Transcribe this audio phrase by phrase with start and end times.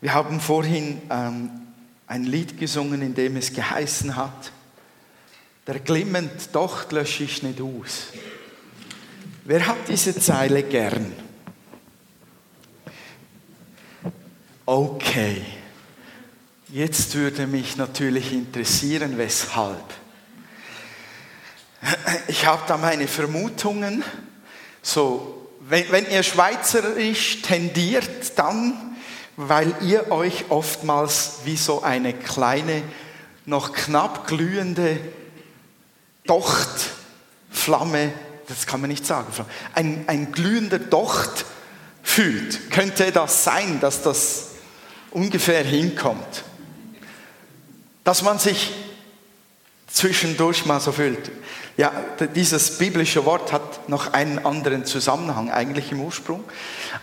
[0.00, 1.50] Wir haben vorhin ähm,
[2.06, 4.52] ein Lied gesungen, in dem es geheißen hat,
[5.66, 8.08] der glimmend Docht lösche ich nicht aus.
[9.44, 11.12] Wer hat diese Zeile gern?
[14.66, 15.42] Okay,
[16.68, 19.94] jetzt würde mich natürlich interessieren, weshalb.
[22.28, 24.02] Ich habe da meine Vermutungen.
[24.82, 28.96] So, wenn, wenn ihr schweizerisch tendiert, dann,
[29.36, 32.82] weil ihr euch oftmals wie so eine kleine,
[33.46, 34.98] noch knapp glühende
[36.26, 38.12] Dochtflamme,
[38.46, 39.26] das kann man nicht sagen,
[39.74, 41.46] ein, ein glühender Docht
[42.02, 42.70] fühlt.
[42.70, 44.48] Könnte das sein, dass das
[45.10, 46.44] ungefähr hinkommt.
[48.04, 48.72] Dass man sich
[49.86, 51.30] zwischendurch mal so fühlt.
[51.76, 51.90] Ja,
[52.36, 56.44] dieses biblische Wort hat noch einen anderen Zusammenhang eigentlich im Ursprung,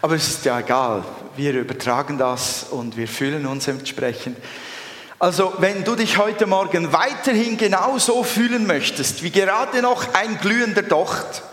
[0.02, 1.03] aber es ist ja egal.
[1.35, 4.37] Wir übertragen das und wir fühlen uns entsprechend.
[5.20, 10.84] Also wenn du dich heute Morgen weiterhin genauso fühlen möchtest, wie gerade noch ein glühender
[10.84, 11.43] Docht,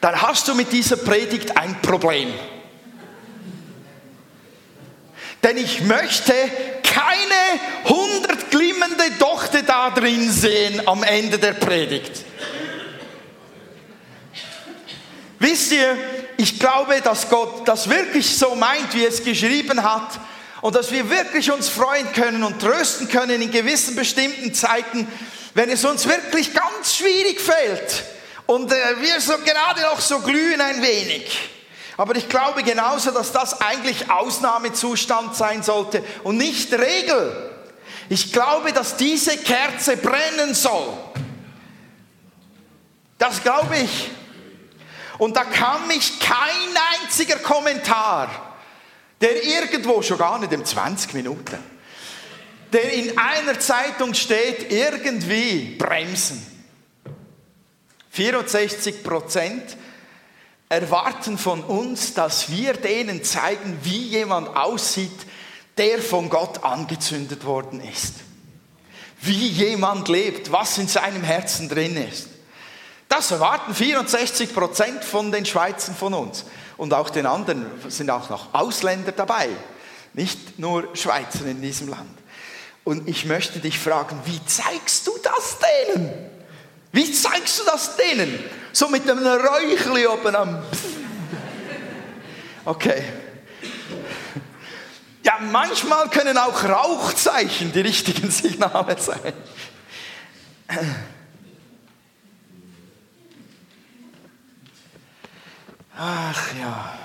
[0.00, 2.32] dann hast du mit dieser Predigt ein Problem.
[5.42, 6.32] Denn ich möchte
[6.82, 8.43] keine 100
[8.74, 12.24] schwimmende Tochter da drin sehen am Ende der Predigt.
[15.38, 15.96] Wisst ihr,
[16.36, 20.18] ich glaube, dass Gott das wirklich so meint, wie es geschrieben hat
[20.62, 25.06] und dass wir wirklich uns freuen können und trösten können in gewissen bestimmten Zeiten,
[25.54, 28.04] wenn es uns wirklich ganz schwierig fällt
[28.46, 31.50] und äh, wir so gerade noch so glühen ein wenig.
[31.96, 37.53] Aber ich glaube genauso, dass das eigentlich Ausnahmezustand sein sollte und nicht Regel.
[38.08, 40.92] Ich glaube, dass diese Kerze brennen soll.
[43.18, 44.10] Das glaube ich.
[45.18, 48.56] Und da kann mich kein einziger Kommentar,
[49.20, 51.58] der irgendwo, schon gar nicht in 20 Minuten,
[52.72, 56.44] der in einer Zeitung steht, irgendwie bremsen.
[58.10, 59.76] 64 Prozent
[60.68, 65.26] erwarten von uns, dass wir denen zeigen, wie jemand aussieht,
[65.76, 68.14] der von Gott angezündet worden ist.
[69.20, 72.28] Wie jemand lebt, was in seinem Herzen drin ist.
[73.08, 76.44] Das erwarten 64 Prozent von den Schweizern von uns.
[76.76, 79.48] Und auch den anderen sind auch noch Ausländer dabei.
[80.12, 82.18] Nicht nur Schweizer in diesem Land.
[82.84, 85.58] Und ich möchte dich fragen, wie zeigst du das
[85.94, 86.10] denen?
[86.92, 88.38] Wie zeigst du das denen?
[88.72, 90.62] So mit einem Räuchli oben am.
[92.66, 93.04] Okay.
[95.24, 99.32] Ja, manchmal können auch Rauchzeichen die richtigen Signale sein.
[105.96, 106.98] Ach ja.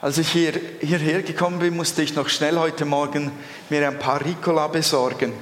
[0.00, 3.32] Als ich hier, hierher gekommen bin, musste ich noch schnell heute Morgen
[3.70, 5.32] mir ein paar Ricola besorgen.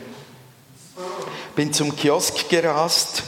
[1.56, 3.24] Bin zum Kiosk gerast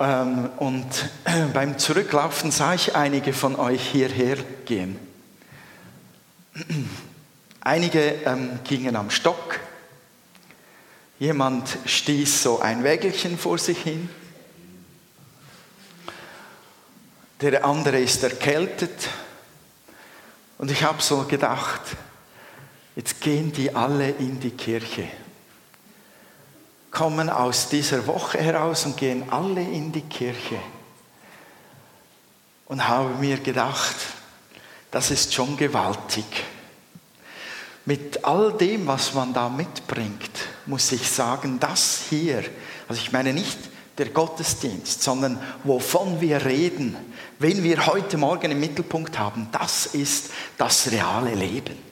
[0.00, 0.86] und
[1.52, 4.98] beim Zurücklaufen sah ich einige von euch hierher gehen.
[7.60, 9.60] Einige ähm, gingen am Stock,
[11.18, 14.08] jemand stieß so ein Wägelchen vor sich hin,
[17.42, 19.10] der andere ist erkältet.
[20.56, 21.82] Und ich habe so gedacht,
[22.96, 25.08] jetzt gehen die alle in die Kirche,
[26.90, 30.58] kommen aus dieser Woche heraus und gehen alle in die Kirche.
[32.66, 33.96] Und habe mir gedacht,
[34.90, 36.24] das ist schon gewaltig.
[37.84, 40.30] Mit all dem, was man da mitbringt,
[40.66, 42.44] muss ich sagen, das hier,
[42.88, 43.58] also ich meine nicht
[43.98, 46.96] der Gottesdienst, sondern wovon wir reden,
[47.38, 51.89] wenn wir heute Morgen im Mittelpunkt haben, das ist das reale Leben.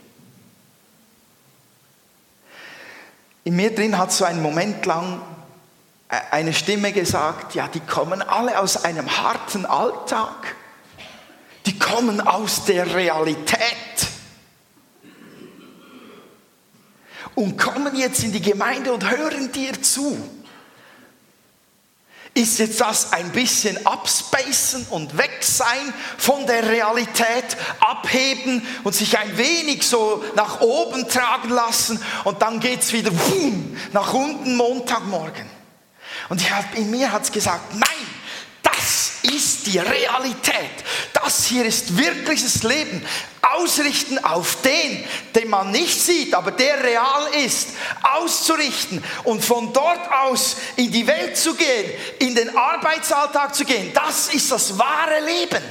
[3.49, 5.23] In mir drin hat so einen Moment lang
[6.11, 10.55] äh, eine Stimme gesagt, ja, die kommen alle aus einem harten Alltag,
[11.65, 13.59] die kommen aus der Realität
[17.37, 20.19] und kommen jetzt in die Gemeinde und hören dir zu.
[22.35, 29.19] Ist jetzt das ein bisschen abspacen und weg sein von der Realität, abheben und sich
[29.19, 33.11] ein wenig so nach oben tragen lassen und dann geht es wieder
[33.93, 35.47] nach unten Montagmorgen.
[36.29, 36.43] Und
[36.75, 37.83] in mir hat es gesagt, nein,
[38.63, 40.85] das ist die Realität.
[41.29, 43.05] Das hier ist wirkliches Leben.
[43.43, 45.05] Ausrichten auf den,
[45.35, 47.69] den man nicht sieht, aber der real ist,
[48.03, 53.93] auszurichten und von dort aus in die Welt zu gehen, in den Arbeitsalltag zu gehen,
[53.93, 55.63] das ist das wahre Leben.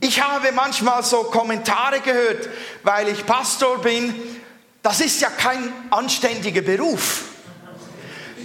[0.00, 2.48] Ich habe manchmal so Kommentare gehört,
[2.84, 4.14] weil ich Pastor bin,
[4.82, 7.29] das ist ja kein anständiger Beruf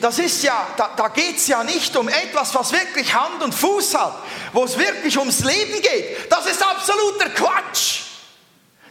[0.02, 3.54] das ist ja, da, da geht es ja nicht um etwas, was wirklich Hand und
[3.54, 6.32] Fuß hat, wo es wirklich ums Leben geht.
[6.32, 8.02] Das ist absoluter Quatsch.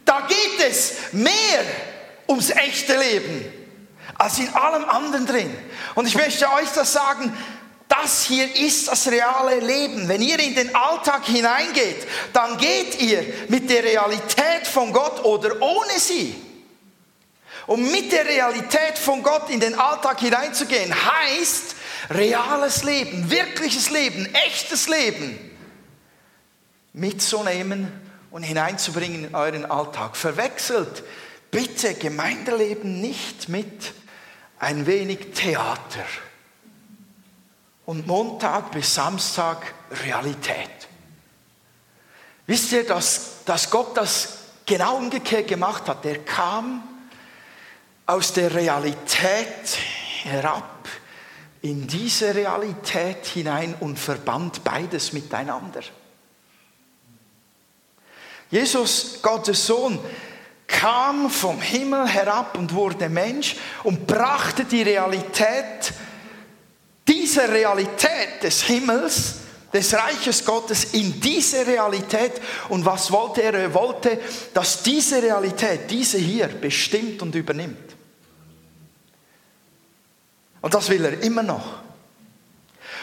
[0.05, 1.65] Da geht es mehr
[2.29, 3.45] ums echte Leben
[4.17, 5.57] als in allem anderen drin.
[5.95, 7.37] Und ich möchte euch das sagen,
[7.89, 10.09] das hier ist das reale Leben.
[10.09, 15.61] Wenn ihr in den Alltag hineingeht, dann geht ihr mit der Realität von Gott oder
[15.61, 16.44] ohne sie.
[17.67, 21.77] Um mit der Realität von Gott in den Alltag hineinzugehen, heißt
[22.11, 25.39] reales Leben, wirkliches Leben, echtes Leben
[26.93, 27.91] mitzunehmen
[28.31, 30.17] und hineinzubringen in euren Alltag.
[30.17, 31.03] Verwechselt
[31.51, 33.93] bitte Gemeindeleben nicht mit
[34.59, 36.05] ein wenig Theater
[37.87, 39.75] und Montag bis Samstag
[40.05, 40.71] Realität.
[42.47, 46.05] Wisst ihr, dass, dass Gott das genau umgekehrt gemacht hat?
[46.05, 46.83] Er kam
[48.07, 49.79] aus der Realität
[50.25, 50.89] herab
[51.63, 55.81] in diese Realität hinein und verband beides miteinander.
[58.51, 59.99] Jesus, Gottes Sohn,
[60.67, 65.93] kam vom Himmel herab und wurde Mensch und brachte die Realität,
[67.09, 69.37] diese Realität des Himmels,
[69.73, 72.33] des Reiches Gottes in diese Realität.
[72.69, 73.55] Und was wollte er?
[73.55, 74.21] Er wollte,
[74.53, 77.84] dass diese Realität, diese hier, bestimmt und übernimmt.
[80.65, 81.83] Und das will er immer noch.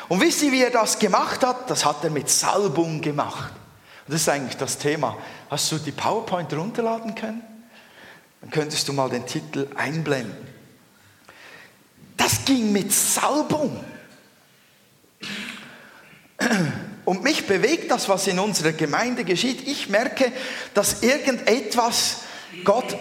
[0.09, 1.69] Und wisst ihr, wie er das gemacht hat?
[1.69, 3.53] Das hat er mit Salbung gemacht.
[4.07, 5.15] Und das ist eigentlich das Thema.
[5.47, 7.43] Hast du die PowerPoint runterladen können?
[8.41, 10.35] Dann könntest du mal den Titel einblenden.
[12.17, 13.79] Das ging mit Salbung.
[17.05, 19.67] Und mich bewegt das, was in unserer Gemeinde geschieht.
[19.67, 20.31] Ich merke,
[20.73, 22.21] dass irgendetwas
[22.63, 22.97] Gott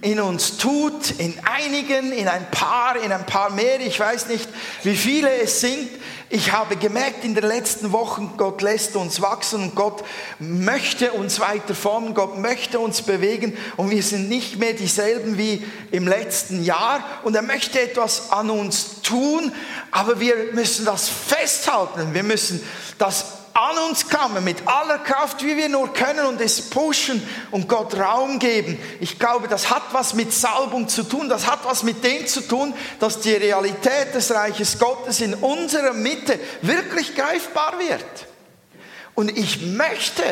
[0.00, 4.48] in uns tut, in einigen, in ein paar, in ein paar mehr, ich weiß nicht,
[4.84, 5.88] wie viele es sind.
[6.30, 10.04] Ich habe gemerkt in den letzten Wochen, Gott lässt uns wachsen und Gott
[10.38, 15.64] möchte uns weiter formen, Gott möchte uns bewegen und wir sind nicht mehr dieselben wie
[15.90, 19.52] im letzten Jahr und er möchte etwas an uns tun,
[19.90, 22.62] aber wir müssen das festhalten, wir müssen
[22.98, 27.68] das an uns kommen mit aller Kraft, wie wir nur können und es pushen und
[27.68, 28.78] Gott Raum geben.
[29.00, 32.40] Ich glaube, das hat was mit Salbung zu tun, das hat was mit dem zu
[32.40, 38.04] tun, dass die Realität des Reiches Gottes in unserer Mitte wirklich greifbar wird.
[39.14, 40.22] Und ich möchte,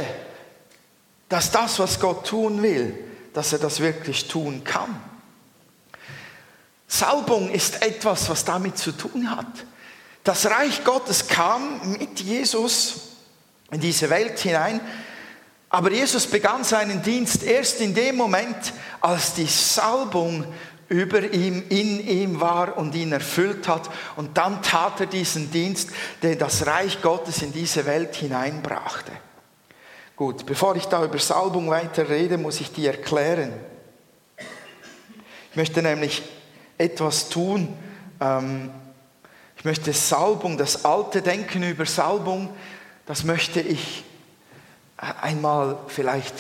[1.29, 2.97] dass das, was Gott tun will,
[3.35, 5.01] dass er das wirklich tun kann.
[6.89, 9.47] Salbung ist etwas, was damit zu tun hat.
[10.23, 13.06] Das Reich Gottes kam mit Jesus
[13.71, 14.81] in diese Welt hinein.
[15.69, 20.45] Aber Jesus begann seinen Dienst erst in dem Moment, als die Salbung
[20.89, 23.91] über ihm, in ihm war und ihn erfüllt hat.
[24.15, 25.91] Und dann tat er diesen Dienst,
[26.23, 29.13] der das Reich Gottes in diese Welt hineinbrachte.
[30.15, 33.53] Gut, bevor ich da über Salbung weiter rede, muss ich die erklären.
[35.51, 36.23] Ich möchte nämlich
[36.79, 37.77] etwas tun.
[38.21, 38.71] Ähm,
[39.59, 42.51] ich möchte Salbung, das alte Denken über Salbung
[43.07, 44.05] das möchte ich
[44.97, 46.35] einmal vielleicht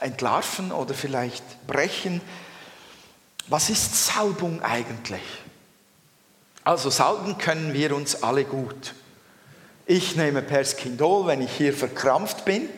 [0.00, 2.20] entlarven oder vielleicht brechen.
[3.48, 5.22] Was ist Salbung eigentlich?
[6.64, 8.94] Also salben können wir uns alle gut.
[9.86, 12.68] Ich nehme Perskindol, wenn ich hier verkrampft bin,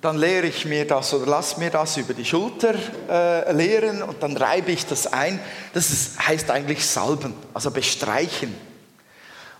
[0.00, 2.74] dann leere ich mir das oder lasse mir das über die Schulter
[3.08, 5.40] äh, leeren und dann reibe ich das ein.
[5.74, 8.54] Das ist, heißt eigentlich salben, also bestreichen.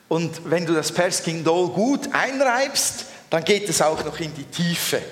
[0.09, 5.03] Und wenn du das Perskindol gut einreibst, dann geht es auch noch in die Tiefe.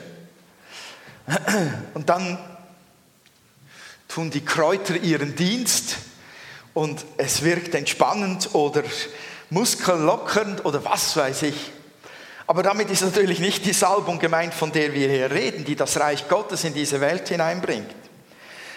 [1.95, 2.39] Und dann
[4.09, 5.97] tun die Kräuter ihren Dienst
[6.75, 8.85] und es wirkt entspannend oder
[9.51, 11.73] muskellockernd oder was weiß ich.
[12.47, 15.99] Aber damit ist natürlich nicht die Salbung gemeint, von der wir hier reden, die das
[15.99, 17.91] Reich Gottes in diese Welt hineinbringt.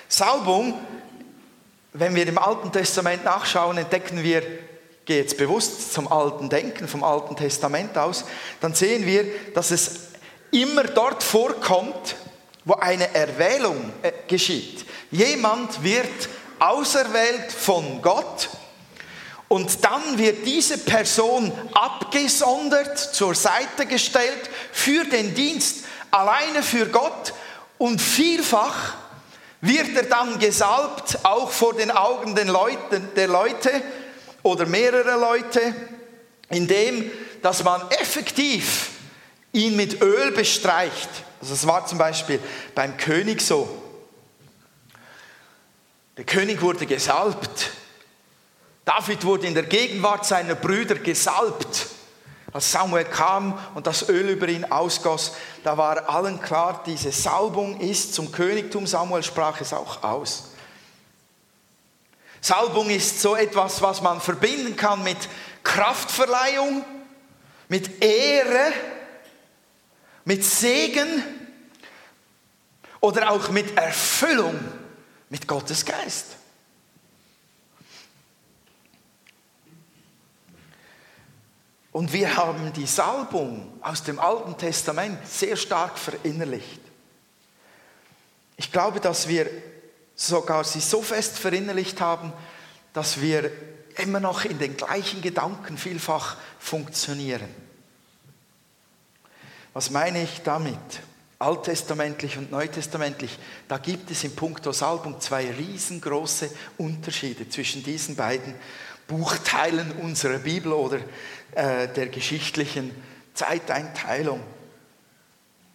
[0.07, 0.73] Salbung,
[1.91, 4.41] wenn wir im Alten Testament nachschauen, entdecken wir
[5.07, 8.25] gehe jetzt bewusst zum alten Denken, vom Alten Testament aus,
[8.61, 9.91] dann sehen wir, dass es
[10.51, 12.15] immer dort vorkommt,
[12.65, 14.85] wo eine Erwählung äh, geschieht.
[15.09, 18.49] Jemand wird auserwählt von Gott
[19.49, 27.33] Und dann wird diese Person abgesondert, zur Seite gestellt für den Dienst, alleine für Gott.
[27.77, 28.95] Und vielfach
[29.61, 33.81] wird er dann gesalbt, auch vor den Augen der Leute
[34.47, 35.75] oder mehrerer Leute,
[36.49, 37.11] indem
[37.41, 38.89] dass man effektiv
[39.51, 41.09] ihn mit Öl bestreicht.
[41.39, 42.39] Also es war zum Beispiel
[42.73, 43.69] beim König so.
[46.17, 47.71] Der König wurde gesalbt.
[48.85, 51.87] David wurde in der Gegenwart seiner Brüder gesalbt.
[52.53, 57.79] Als Samuel kam und das Öl über ihn ausgoss, da war allen klar, diese Salbung
[57.81, 58.87] ist zum Königtum.
[58.87, 60.51] Samuel sprach es auch aus.
[62.47, 65.17] Salbung ist so etwas, was man verbinden kann mit
[65.65, 66.85] Kraftverleihung,
[67.67, 68.71] mit Ehre,
[70.23, 71.23] mit Segen
[73.01, 74.57] oder auch mit Erfüllung
[75.27, 76.37] mit Gottes Geist.
[81.91, 86.79] Und wir haben die Salbung aus dem Alten Testament sehr stark verinnerlicht.
[88.55, 89.49] Ich glaube, dass wir
[90.17, 92.33] sogar sie so fest verinnerlicht haben,
[92.91, 93.51] dass wir
[93.97, 97.47] immer noch in den gleichen Gedanken vielfach funktionieren.
[99.73, 100.77] Was meine ich damit?
[101.39, 108.55] Alttestamentlich und neutestamentlich, da gibt es in puncto Salbung zwei riesengroße Unterschiede zwischen diesen beiden
[109.07, 110.97] Buchteilen unserer Bibel oder
[111.51, 112.91] äh, der geschichtlichen
[113.35, 114.41] Zeiteinteilung.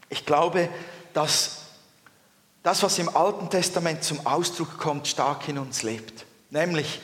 [0.08, 0.68] Ich glaube,
[1.14, 1.61] dass
[2.62, 6.24] das, was im Alten Testament zum Ausdruck kommt, stark in uns lebt.
[6.50, 7.00] Nämlich,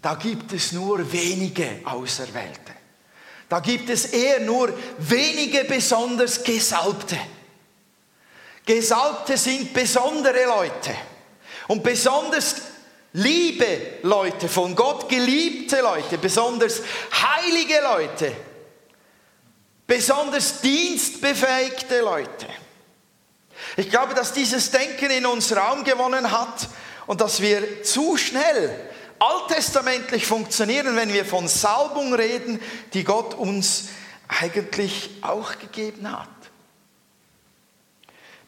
[0.00, 2.72] da gibt es nur wenige Auserwählte.
[3.48, 7.16] Da gibt es eher nur wenige besonders Gesalbte.
[8.64, 10.94] Gesalbte sind besondere Leute
[11.68, 12.56] und besonders
[13.12, 18.32] liebe Leute, von Gott geliebte Leute, besonders heilige Leute,
[19.86, 22.46] besonders dienstbefähigte Leute.
[23.76, 26.68] Ich glaube, dass dieses Denken in uns Raum gewonnen hat
[27.06, 32.60] und dass wir zu schnell alttestamentlich funktionieren, wenn wir von Salbung reden,
[32.92, 33.88] die Gott uns
[34.28, 36.28] eigentlich auch gegeben hat.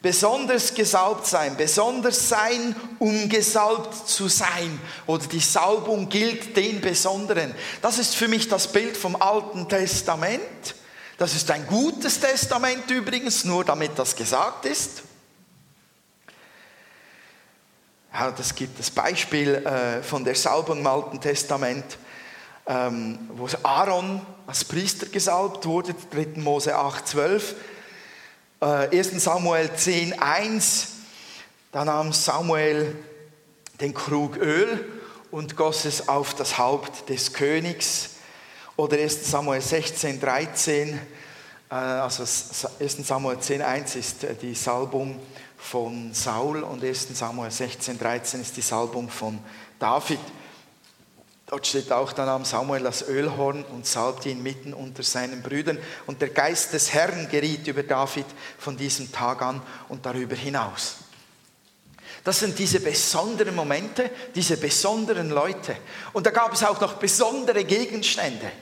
[0.01, 4.79] Besonders gesalbt sein, besonders sein, um gesalbt zu sein.
[5.09, 7.53] Oder die Salbung gilt den Besonderen.
[7.83, 10.77] Das ist für mich das Bild vom Alten Testament.
[11.19, 15.03] Das ist ein gutes Testament übrigens, nur damit das gesagt ist.
[18.13, 21.99] Ja, das gibt das Beispiel äh, von der Salbung im Alten Testament,
[22.69, 26.41] ähm, wo Aaron als Priester gesalbt wurde, 3.
[26.41, 27.55] Mose 8, 12.
[28.61, 28.65] Äh,
[28.97, 29.21] 1.
[29.25, 30.89] Samuel 10, 1.
[31.73, 32.95] Da nahm Samuel
[33.81, 34.87] den Krug Öl
[35.33, 38.18] und goss es auf das Haupt des Königs.
[38.79, 39.29] Oder 1.
[39.29, 41.01] Samuel 16, 13.
[41.69, 42.97] Äh, also 1.
[43.03, 45.19] Samuel 10, 1 ist äh, die Salbung
[45.57, 47.09] von Saul und 1.
[47.13, 49.41] Samuel 16, 13 ist die Salbung von
[49.81, 50.21] David.
[51.49, 55.79] Dort steht auch, dann nahm Samuel das Ölhorn und salbte ihn mitten unter seinen Brüdern.
[56.07, 58.27] Und der Geist des Herrn geriet über David
[58.59, 60.99] von diesem Tag an und darüber hinaus.
[62.23, 65.79] Das sind diese besonderen Momente, diese besonderen Leute.
[66.13, 68.53] Und da gab es auch noch besondere Gegenstände.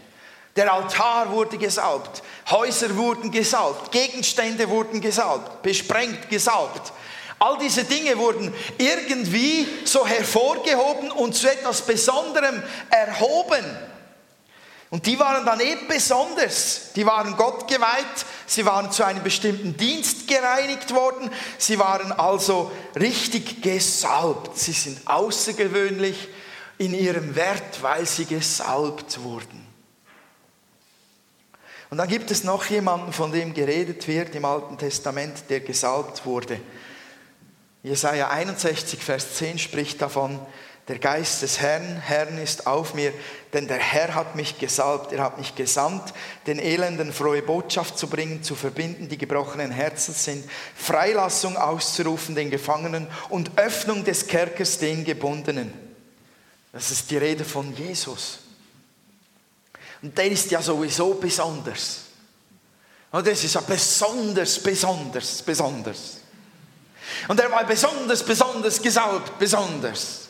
[0.57, 6.93] Der Altar wurde gesalbt, Häuser wurden gesalbt, Gegenstände wurden gesalbt, besprengt, gesalbt.
[7.39, 13.65] All diese Dinge wurden irgendwie so hervorgehoben und zu etwas Besonderem erhoben.
[14.89, 16.93] Und die waren dann eben besonders.
[16.95, 22.71] Die waren Gott geweiht, sie waren zu einem bestimmten Dienst gereinigt worden, sie waren also
[22.99, 24.57] richtig gesalbt.
[24.57, 26.29] Sie sind außergewöhnlich
[26.79, 29.66] in ihrem Wert, weil sie gesalbt wurden.
[31.97, 36.27] Und dann gibt es noch jemanden, von dem geredet wird im Alten Testament, der gesalbt
[36.27, 36.61] wurde.
[37.83, 40.39] Jesaja 61, Vers 10 spricht davon,
[40.89, 43.15] der Geist des Herrn, Herrn ist auf mir,
[43.55, 46.13] denn der Herr hat mich gesalbt, er hat mich gesandt,
[46.47, 52.51] den Elenden frohe Botschaft zu bringen, zu verbinden, die gebrochenen Herzen sind, Freilassung auszurufen den
[52.51, 55.73] Gefangenen und Öffnung des Kerkers den Gebundenen.
[56.75, 58.41] Das ist die Rede von Jesus.
[60.03, 62.01] Und der ist ja sowieso besonders.
[63.11, 66.17] Und das ist ja besonders, besonders, besonders.
[67.29, 70.29] Und er war besonders, besonders gesalbt, besonders.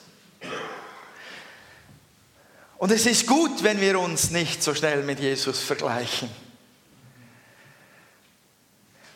[2.78, 6.28] Und es ist gut, wenn wir uns nicht so schnell mit Jesus vergleichen.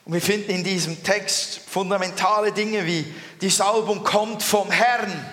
[0.05, 5.27] Und wir finden in diesem Text fundamentale Dinge wie die Salbung kommt vom Herrn.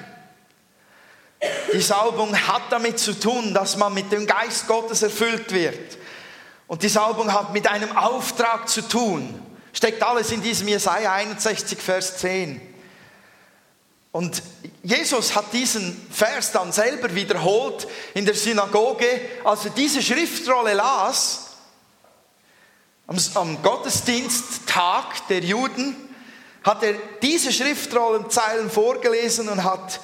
[1.73, 5.97] Die Salbung hat damit zu tun, dass man mit dem Geist Gottes erfüllt wird.
[6.67, 9.39] Und die Salbung hat mit einem Auftrag zu tun.
[9.71, 12.59] Steckt alles in diesem Jesaja 61, Vers 10.
[14.11, 14.41] Und
[14.81, 21.47] Jesus hat diesen Vers dann selber wiederholt in der Synagoge, als er diese Schriftrolle las,
[23.05, 25.95] am, am Gottesdiensttag der Juden,
[26.63, 29.99] hat er diese Schriftrollenzeilen vorgelesen und hat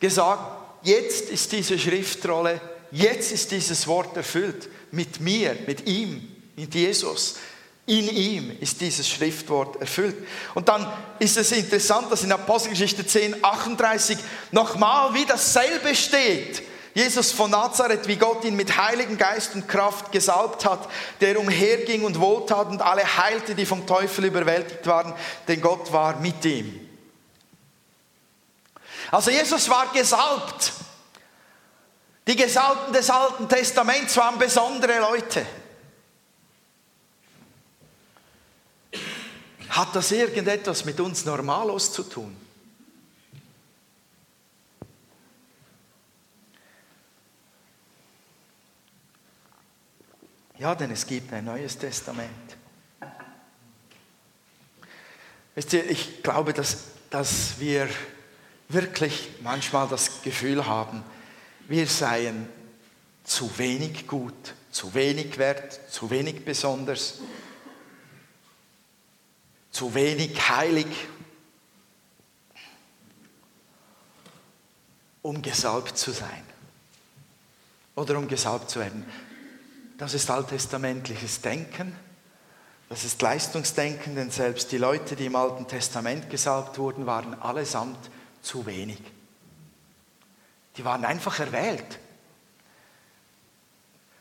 [0.00, 0.53] gesagt,
[0.84, 2.60] jetzt ist diese Schriftrolle,
[2.90, 7.36] jetzt ist dieses Wort erfüllt mit mir, mit ihm, mit Jesus.
[7.86, 10.16] In ihm ist dieses Schriftwort erfüllt.
[10.54, 14.16] Und dann ist es interessant, dass in Apostelgeschichte 10, 38
[14.52, 16.62] nochmal wie dasselbe steht.
[16.94, 20.88] Jesus von Nazareth, wie Gott ihn mit Heiligen Geist und Kraft gesalbt hat,
[21.20, 25.12] der umherging und wohltat und alle heilte, die vom Teufel überwältigt waren,
[25.48, 26.88] denn Gott war mit ihm.
[29.14, 30.72] Also Jesus war gesalbt.
[32.26, 35.46] Die Gesalbten des Alten Testaments waren besondere Leute.
[39.68, 42.36] Hat das irgendetwas mit uns Normalos zu tun?
[50.58, 52.56] Ja, denn es gibt ein neues Testament.
[55.54, 56.78] Wisst ihr, ich glaube, dass,
[57.10, 57.88] dass wir
[58.68, 61.02] wirklich manchmal das Gefühl haben,
[61.68, 62.48] wir seien
[63.24, 67.20] zu wenig gut, zu wenig wert, zu wenig besonders
[69.74, 70.86] zu wenig heilig,
[75.20, 76.44] um gesalbt zu sein
[77.96, 79.04] oder um gesalbt zu werden.
[79.98, 81.96] Das ist alttestamentliches Denken.
[82.88, 88.10] Das ist Leistungsdenken, denn selbst die Leute, die im Alten Testament gesalbt wurden, waren allesamt
[88.44, 89.00] zu wenig.
[90.76, 91.98] Die waren einfach erwählt.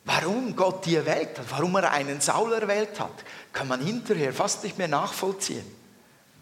[0.06, 4.64] Warum Gott die erwählt hat, warum er einen Saul erwählt hat, kann man hinterher fast
[4.64, 5.66] nicht mehr nachvollziehen.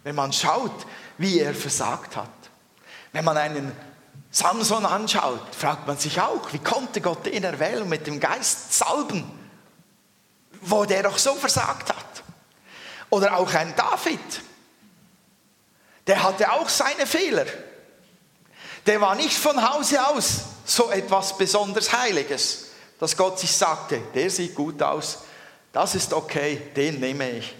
[0.03, 0.85] Wenn man schaut,
[1.17, 2.29] wie er versagt hat.
[3.11, 3.71] Wenn man einen
[4.31, 9.29] Samson anschaut, fragt man sich auch, wie konnte Gott den erwählen mit dem Geist salben,
[10.61, 12.24] wo der doch so versagt hat.
[13.09, 14.41] Oder auch ein David,
[16.07, 17.46] der hatte auch seine Fehler.
[18.85, 24.29] Der war nicht von Hause aus so etwas besonders Heiliges dass Gott sich sagte, der
[24.29, 25.24] sieht gut aus,
[25.74, 27.55] das ist okay, den nehme ich.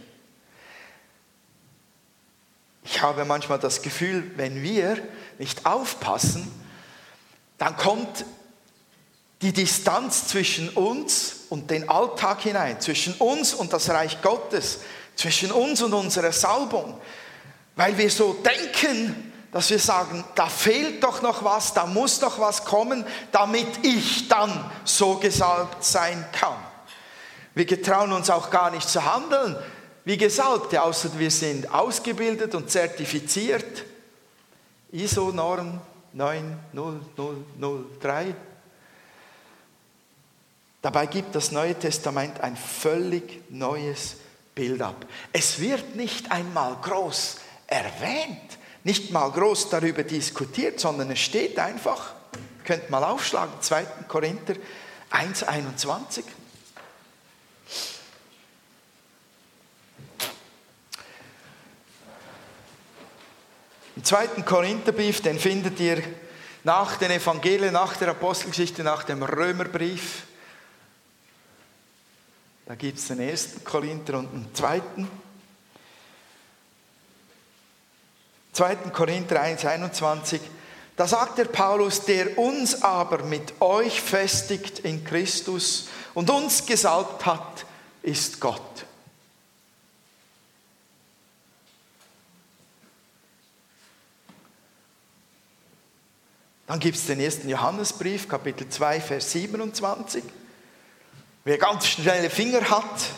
[2.84, 5.01] Ich habe manchmal das Gefühl, wenn wir
[5.39, 6.47] nicht aufpassen,
[7.57, 8.23] dann kommt
[9.41, 14.81] die Distanz zwischen uns und den Alltag hinein, zwischen uns und das Reich Gottes,
[15.15, 17.01] zwischen uns und unserer Salbung,
[17.75, 22.39] weil wir so denken, dass wir sagen, da fehlt doch noch was, da muss doch
[22.39, 26.55] was kommen, damit ich dann so gesalbt sein kann.
[27.53, 29.57] Wir getrauen uns auch gar nicht zu handeln
[30.05, 33.83] wie Gesalbte, außer wir sind ausgebildet und zertifiziert.
[34.93, 35.81] ISO-Norm
[36.13, 38.33] 90003.
[40.81, 44.15] Dabei gibt das Neue Testament ein völlig neues
[44.55, 45.05] Bild ab.
[45.31, 47.35] Es wird nicht einmal groß
[47.67, 52.13] erwähnt nicht mal groß darüber diskutiert, sondern es steht einfach,
[52.63, 53.85] könnt mal aufschlagen, 2.
[54.07, 54.55] Korinther
[55.11, 56.25] 1, 21.
[63.95, 66.01] Im zweiten Korintherbrief, den findet ihr
[66.63, 70.23] nach den Evangelien, nach der Apostelgeschichte, nach dem Römerbrief.
[72.65, 75.07] Da gibt es den ersten Korinther und den zweiten.
[78.53, 78.75] 2.
[78.93, 80.41] Korinther 1, 21,
[80.95, 87.25] da sagt der Paulus, der uns aber mit euch festigt in Christus und uns gesalbt
[87.25, 87.65] hat,
[88.03, 88.85] ist Gott.
[96.67, 100.23] Dann gibt es den ersten Johannesbrief, Kapitel 2, Vers 27.
[101.43, 103.09] Wer ganz schnelle Finger hat,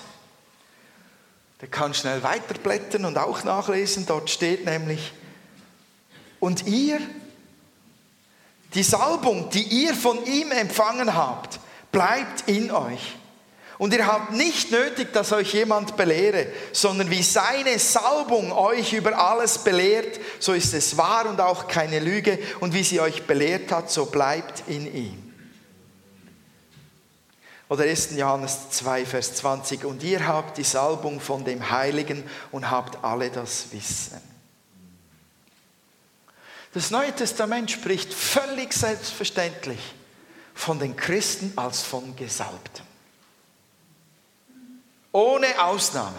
[1.61, 4.05] der kann schnell weiterblättern und auch nachlesen.
[4.05, 5.13] Dort steht nämlich,
[6.43, 6.99] und ihr,
[8.73, 13.15] die Salbung, die ihr von ihm empfangen habt, bleibt in euch.
[13.77, 19.17] Und ihr habt nicht nötig, dass euch jemand belehre, sondern wie seine Salbung euch über
[19.17, 22.37] alles belehrt, so ist es wahr und auch keine Lüge.
[22.59, 25.33] Und wie sie euch belehrt hat, so bleibt in ihm.
[27.69, 28.17] Oder 1.
[28.17, 29.85] Johannes 2, Vers 20.
[29.85, 34.32] Und ihr habt die Salbung von dem Heiligen und habt alle das Wissen.
[36.73, 39.79] Das Neue Testament spricht völlig selbstverständlich
[40.55, 42.83] von den Christen als von Gesalbten.
[45.11, 46.17] Ohne Ausnahme.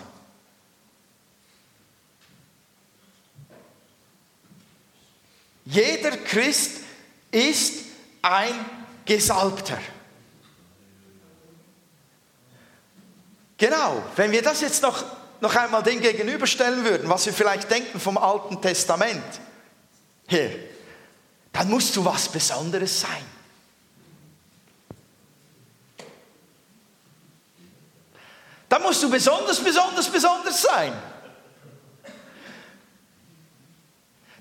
[5.65, 6.83] Jeder Christ
[7.33, 7.85] ist
[8.23, 8.55] ein
[9.05, 9.79] Gesalbter.
[13.57, 15.05] Genau, wenn wir das jetzt noch,
[15.41, 19.25] noch einmal dem gegenüberstellen würden, was wir vielleicht denken vom Alten Testament
[20.27, 20.51] her,
[21.53, 23.25] dann musst du was Besonderes sein.
[28.69, 30.93] Dann musst du besonders, besonders, besonders sein.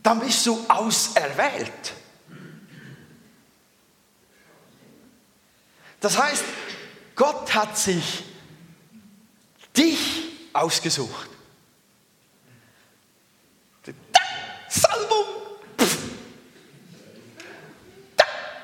[0.02, 1.94] Dann bist du auserwählt.
[6.00, 6.44] Das heißt,
[7.16, 8.26] Gott hat sich
[9.78, 10.00] dich
[10.52, 11.30] ausgesucht.
[14.68, 15.26] Salbung!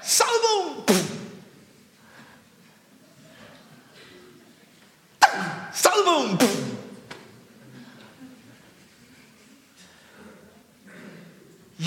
[0.02, 0.90] Salbung!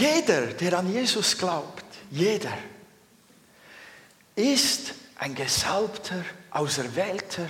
[0.03, 2.59] Jeder, der an Jesus glaubt, jeder,
[4.35, 7.49] ist ein Gesalbter, Auserwählter,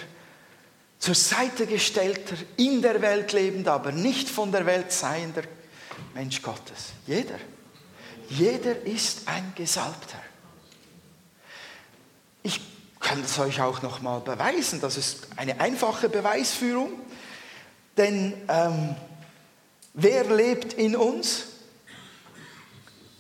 [0.99, 5.45] zur Seite gestellter, in der Welt lebender, aber nicht von der Welt seiender
[6.13, 6.93] Mensch Gottes.
[7.07, 7.39] Jeder.
[8.29, 10.21] Jeder ist ein Gesalbter.
[12.43, 12.61] Ich
[13.01, 14.79] kann es euch auch noch mal beweisen.
[14.83, 16.91] Das ist eine einfache Beweisführung.
[17.97, 18.95] Denn ähm,
[19.95, 21.47] wer lebt in uns?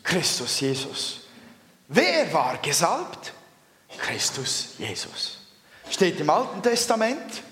[0.02, 1.20] Christus Jesus.
[1.88, 3.32] Wer war gesalbt?
[3.98, 5.38] Christus Jesus.
[5.90, 7.42] Steht im Alten Testament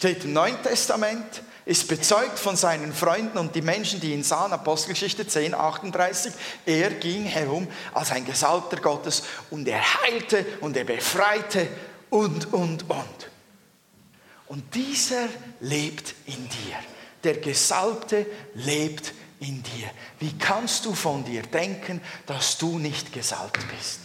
[0.00, 4.50] steht im Neuen Testament, ist bezeugt von seinen Freunden und die Menschen, die ihn sahen,
[4.52, 6.32] Apostelgeschichte 10, 38.
[6.64, 11.68] Er ging herum als ein Gesalbter Gottes und er heilte und er befreite
[12.08, 13.30] und, und, und.
[14.46, 15.28] Und dieser
[15.60, 16.76] lebt in dir.
[17.22, 19.90] Der Gesalbte lebt in dir.
[20.18, 24.00] Wie kannst du von dir denken, dass du nicht gesalbt bist?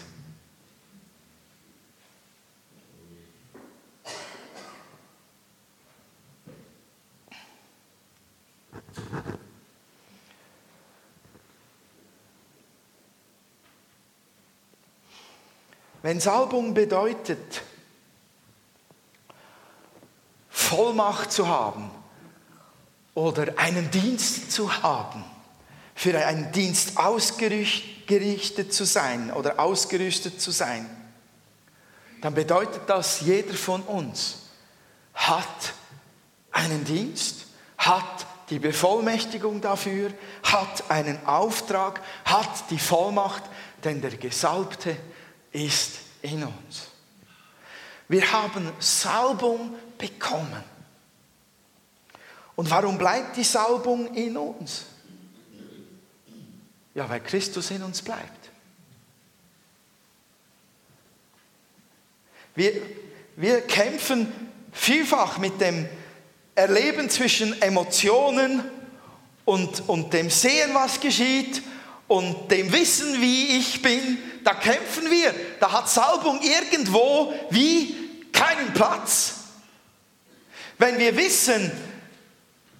[16.01, 17.63] Wenn Salbung bedeutet,
[20.49, 21.89] Vollmacht zu haben
[23.15, 25.23] oder einen Dienst zu haben,
[25.95, 30.87] für einen Dienst ausgerichtet zu sein oder ausgerüstet zu sein,
[32.21, 34.43] dann bedeutet das, jeder von uns
[35.13, 35.73] hat
[36.51, 37.47] einen Dienst,
[37.77, 40.11] hat die Bevollmächtigung dafür,
[40.43, 43.43] hat einen Auftrag, hat die Vollmacht,
[43.83, 44.97] denn der Gesalbte
[45.51, 46.89] ist in uns.
[48.07, 50.74] Wir haben Salbung bekommen.
[52.55, 54.85] Und warum bleibt die Salbung in uns?
[56.93, 58.49] Ja, weil Christus in uns bleibt.
[62.55, 62.71] Wir,
[63.35, 64.31] wir kämpfen
[64.71, 65.87] vielfach mit dem
[66.55, 68.63] Erleben zwischen Emotionen
[69.43, 71.61] und, und dem Sehen, was geschieht
[72.07, 75.33] und dem Wissen, wie ich bin, da kämpfen wir.
[75.59, 77.95] Da hat Salbung irgendwo wie
[78.31, 79.33] keinen Platz.
[80.77, 81.71] Wenn wir wissen,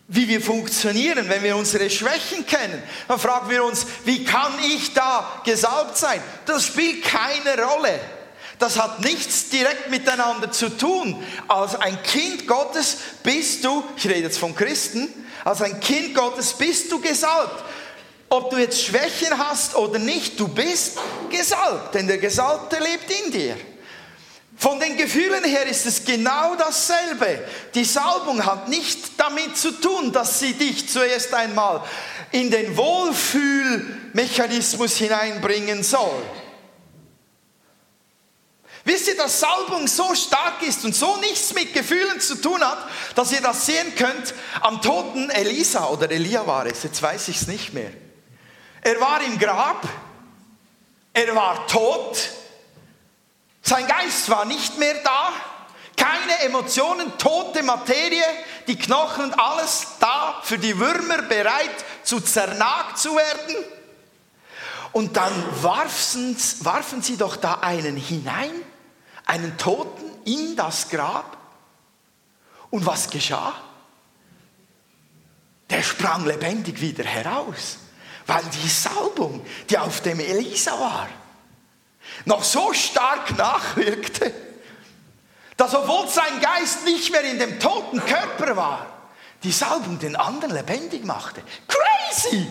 [0.08, 4.94] wie wir funktionieren, wenn wir unsere Schwächen kennen, dann fragen wir uns, wie kann ich
[4.94, 6.22] da gesalbt sein?
[6.46, 8.00] Das spielt keine Rolle.
[8.60, 11.22] Das hat nichts direkt miteinander zu tun.
[11.48, 15.10] Als ein Kind Gottes bist du, ich rede jetzt von Christen,
[15.44, 17.64] als ein Kind Gottes bist du gesalbt.
[18.30, 20.98] Ob du jetzt Schwächen hast oder nicht, du bist
[21.30, 23.58] gesalbt, denn der Gesalbte lebt in dir.
[24.58, 27.44] Von den Gefühlen her ist es genau dasselbe.
[27.74, 31.84] Die Salbung hat nicht damit zu tun, dass sie dich zuerst einmal
[32.32, 36.24] in den Wohlfühlmechanismus hineinbringen soll.
[38.86, 42.88] Wisst ihr, dass Salbung so stark ist und so nichts mit Gefühlen zu tun hat,
[43.16, 47.38] dass ihr das sehen könnt am toten Elisa oder Elia war es, jetzt weiß ich
[47.38, 47.90] es nicht mehr.
[48.82, 49.88] Er war im Grab,
[51.14, 52.30] er war tot,
[53.68, 55.34] sein Geist war nicht mehr da,
[55.98, 58.24] keine Emotionen, tote Materie,
[58.68, 63.56] die Knochen und alles da für die Würmer bereit zu zernagt zu werden.
[64.92, 68.54] Und dann warfen, warfen sie doch da einen hinein,
[69.26, 71.36] einen Toten in das Grab.
[72.70, 73.54] Und was geschah?
[75.72, 77.78] Der sprang lebendig wieder heraus.
[78.28, 81.10] Weil die Salbung, die auf dem Elisa war,
[82.24, 84.34] noch so stark nachwirkte,
[85.58, 88.86] dass obwohl sein Geist nicht mehr in dem toten Körper war,
[89.44, 91.42] die Salbung den anderen lebendig machte.
[91.68, 92.48] Crazy!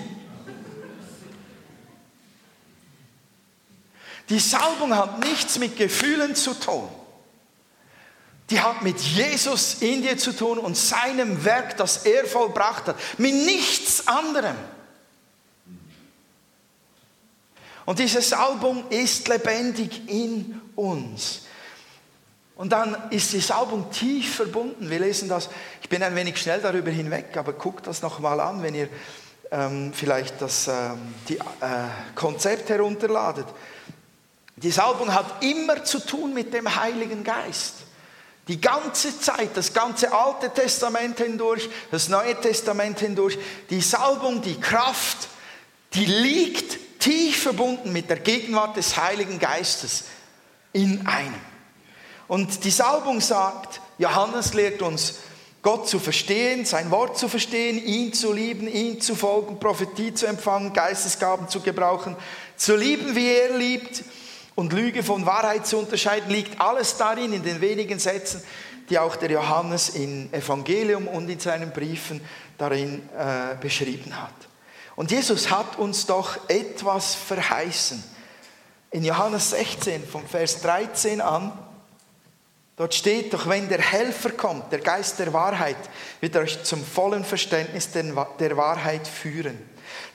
[4.28, 6.88] Die Salbung hat nichts mit Gefühlen zu tun.
[8.50, 12.96] Die hat mit Jesus in dir zu tun und seinem Werk, das er vollbracht hat.
[13.18, 14.56] Mit nichts anderem.
[17.86, 21.42] Und diese Salbung ist lebendig in uns.
[22.56, 24.88] Und dann ist die Salbung tief verbunden.
[24.88, 25.50] Wir lesen das,
[25.82, 28.88] ich bin ein wenig schnell darüber hinweg, aber guckt das nochmal an, wenn ihr
[29.50, 31.42] ähm, vielleicht das ähm, die, äh,
[32.14, 33.46] Konzept herunterladet.
[34.56, 37.74] Die Salbung hat immer zu tun mit dem Heiligen Geist.
[38.46, 43.38] Die ganze Zeit, das ganze Alte Testament hindurch, das Neue Testament hindurch,
[43.70, 45.28] die Salbung, die Kraft,
[45.94, 50.04] die liegt tief verbunden mit der Gegenwart des Heiligen Geistes
[50.72, 51.34] in einem.
[52.28, 55.16] Und die Salbung sagt, Johannes lehrt uns,
[55.60, 60.26] Gott zu verstehen, sein Wort zu verstehen, ihn zu lieben, ihn zu folgen, Prophetie zu
[60.26, 62.16] empfangen, Geistesgaben zu gebrauchen,
[62.56, 64.02] zu lieben, wie er liebt
[64.54, 68.42] und Lüge von Wahrheit zu unterscheiden, liegt alles darin in den wenigen Sätzen,
[68.88, 72.22] die auch der Johannes im Evangelium und in seinen Briefen
[72.56, 74.53] darin äh, beschrieben hat.
[74.96, 78.02] Und Jesus hat uns doch etwas verheißen.
[78.90, 81.52] In Johannes 16, vom Vers 13 an,
[82.76, 85.76] Dort steht doch, wenn der Helfer kommt, der Geist der Wahrheit,
[86.20, 89.58] wird euch zum vollen Verständnis der Wahrheit führen.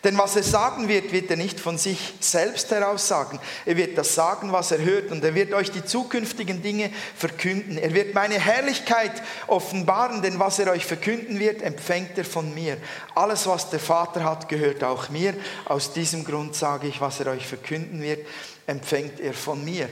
[0.04, 3.40] Denn was er sagen wird, wird er nicht von sich selbst heraus sagen.
[3.66, 7.78] Er wird das sagen, was er hört und er wird euch die zukünftigen Dinge verkünden.
[7.78, 9.12] Er wird meine Herrlichkeit
[9.48, 12.78] offenbaren, denn was er euch verkünden wird, empfängt er von mir.
[13.16, 15.34] Alles, was der Vater hat, gehört auch mir.
[15.66, 18.26] Aus diesem Grund sage ich, was er euch verkünden wird,
[18.68, 19.90] empfängt er von mir.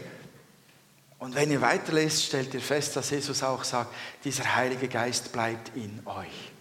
[1.20, 5.76] Und wenn ihr weiterlest, stellt ihr fest, dass Jesus auch sagt, dieser Heilige Geist bleibt
[5.76, 6.52] in euch.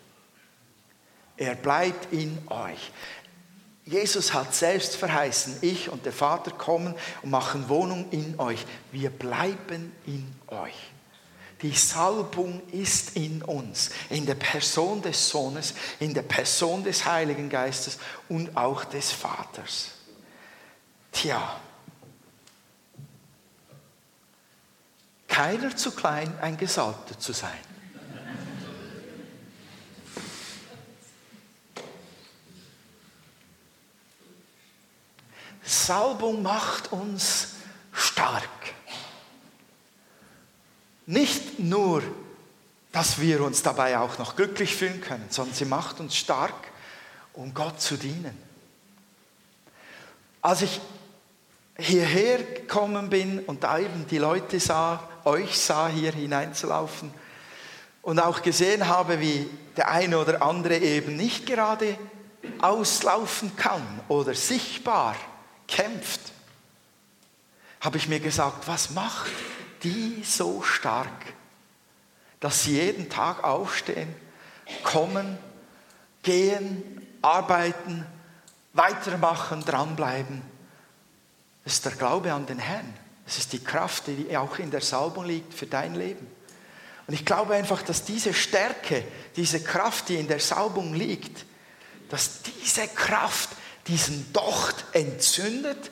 [1.37, 2.91] Er bleibt in euch.
[3.85, 8.65] Jesus hat selbst verheißen, ich und der Vater kommen und machen Wohnung in euch.
[8.91, 10.75] Wir bleiben in euch.
[11.63, 17.49] Die Salbung ist in uns, in der Person des Sohnes, in der Person des Heiligen
[17.49, 19.93] Geistes und auch des Vaters.
[21.13, 21.61] Tja,
[25.29, 27.59] keiner zu klein, ein Gesalbter zu sein.
[35.63, 37.55] Salbung macht uns
[37.93, 38.49] stark.
[41.07, 42.03] Nicht nur,
[42.93, 46.55] dass wir uns dabei auch noch glücklich fühlen können, sondern sie macht uns stark,
[47.33, 48.37] um Gott zu dienen.
[50.41, 50.81] Als ich
[51.77, 57.13] hierher gekommen bin und da eben die Leute sah, euch sah, hier hineinzulaufen
[58.03, 61.99] und auch gesehen habe, wie der eine oder andere eben nicht gerade
[62.61, 65.17] auslaufen kann oder sichtbar
[65.67, 66.21] kämpft,
[67.81, 69.33] habe ich mir gesagt, was macht
[69.83, 71.35] die so stark,
[72.41, 74.15] dass sie jeden Tag aufstehen,
[74.83, 75.39] kommen,
[76.23, 78.07] gehen, arbeiten,
[78.73, 80.43] weitermachen, dranbleiben.
[81.65, 83.06] Das ist der Glaube an den Herrn.
[83.27, 86.27] Es ist die Kraft, die auch in der Salbung liegt für dein Leben.
[87.07, 89.05] Und ich glaube einfach, dass diese Stärke,
[89.37, 91.45] diese Kraft, die in der Salbung liegt,
[92.09, 93.51] dass diese Kraft
[93.87, 95.91] diesen Docht entzündet,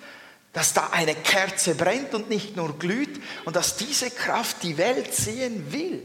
[0.53, 5.12] dass da eine Kerze brennt und nicht nur glüht und dass diese Kraft die Welt
[5.14, 6.03] sehen will.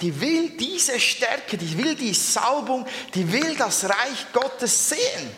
[0.00, 5.30] Die will diese Stärke, die will die Salbung, die will das Reich Gottes sehen.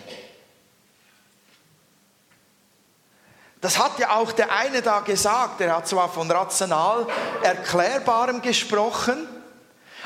[3.62, 7.06] Das hat ja auch der eine da gesagt, er hat zwar von rational
[7.44, 9.24] Erklärbarem gesprochen,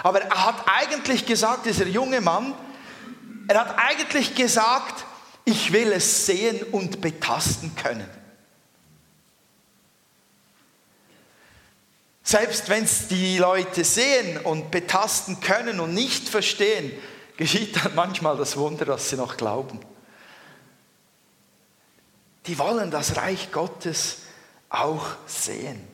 [0.02, 2.52] aber er hat eigentlich gesagt, dieser junge Mann,
[3.48, 5.06] er hat eigentlich gesagt,
[5.46, 8.10] ich will es sehen und betasten können.
[12.22, 16.92] Selbst wenn es die Leute sehen und betasten können und nicht verstehen,
[17.38, 19.80] geschieht dann manchmal das Wunder, dass sie noch glauben
[22.46, 24.18] die wollen das Reich Gottes
[24.68, 25.86] auch sehen.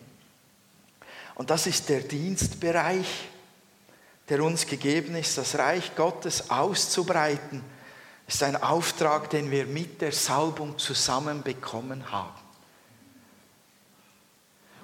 [1.35, 3.29] Und das ist der Dienstbereich,
[4.29, 7.63] der uns gegeben ist, das Reich Gottes auszubreiten,
[8.27, 12.41] ist ein Auftrag, den wir mit der Salbung zusammen bekommen haben.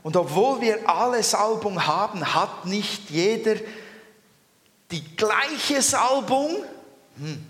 [0.02, 3.56] Und obwohl wir alle Salbung haben, hat nicht jeder
[4.90, 6.64] die gleiche Salbung.
[7.18, 7.47] Hm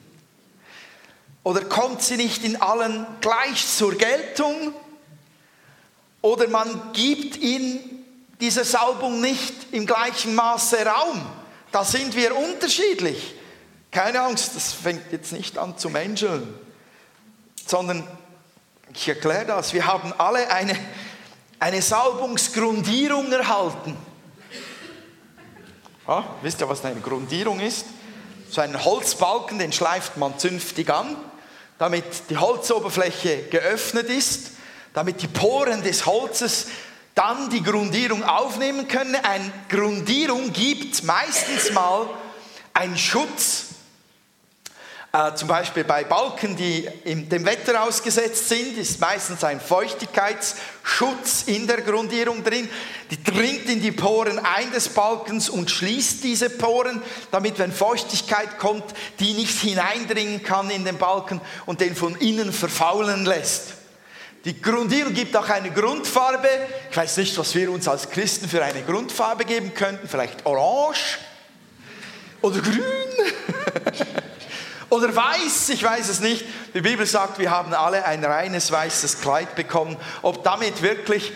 [1.49, 4.75] Oder kommt sie nicht in allen gleich zur Geltung?
[6.21, 8.05] Oder man gibt ihnen
[8.39, 11.23] diese Salbung nicht im gleichen Maße Raum.
[11.73, 13.35] Da sind wir unterschiedlich.
[13.91, 16.47] Keine Angst, das fängt jetzt nicht an zu menscheln,
[17.67, 18.07] sondern
[18.93, 19.73] ich erkläre das.
[19.73, 20.77] Wir haben alle eine,
[21.61, 23.97] eine Salbungsgrundierung erhalten.
[26.07, 27.87] Ja, wisst ihr, was eine Grundierung ist?
[28.51, 31.17] So einen Holzbalken, den schleift man zünftig an,
[31.79, 34.51] damit die Holzoberfläche geöffnet ist,
[34.93, 36.67] damit die Poren des Holzes
[37.15, 39.17] dann die Grundierung aufnehmen können.
[39.17, 42.09] Eine Grundierung gibt meistens mal
[42.75, 43.68] einen Schutz
[45.11, 51.67] äh, zum Beispiel bei Balken, die dem Wetter ausgesetzt sind, ist meistens ein Feuchtigkeitsschutz in
[51.67, 52.69] der Grundierung drin.
[53.11, 58.59] Die dringt in die Poren ein des Balkens und schließt diese Poren, damit, wenn Feuchtigkeit
[58.59, 58.85] kommt,
[59.19, 63.79] die nicht hineindringen kann in den Balken und den von innen verfaulen lässt.
[64.45, 66.49] Die Grundierung gibt auch eine Grundfarbe.
[66.91, 70.07] Ich weiß nicht, was wir uns als Christen für eine Grundfarbe geben könnten.
[70.07, 71.19] Vielleicht orange
[72.43, 72.83] oder grün.
[74.91, 76.45] Oder weiß, ich weiß es nicht.
[76.75, 79.97] Die Bibel sagt, wir haben alle ein reines weißes Kleid bekommen.
[80.23, 81.33] Ob damit wirklich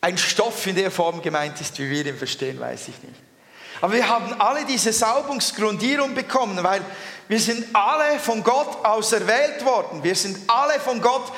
[0.00, 3.20] ein Stoff in der Form gemeint ist, wie wir ihn verstehen, weiß ich nicht.
[3.80, 6.82] Aber wir haben alle diese Saubungsgrundierung bekommen, weil
[7.28, 10.02] wir sind alle von Gott auserwählt worden.
[10.02, 11.32] Wir sind alle von Gott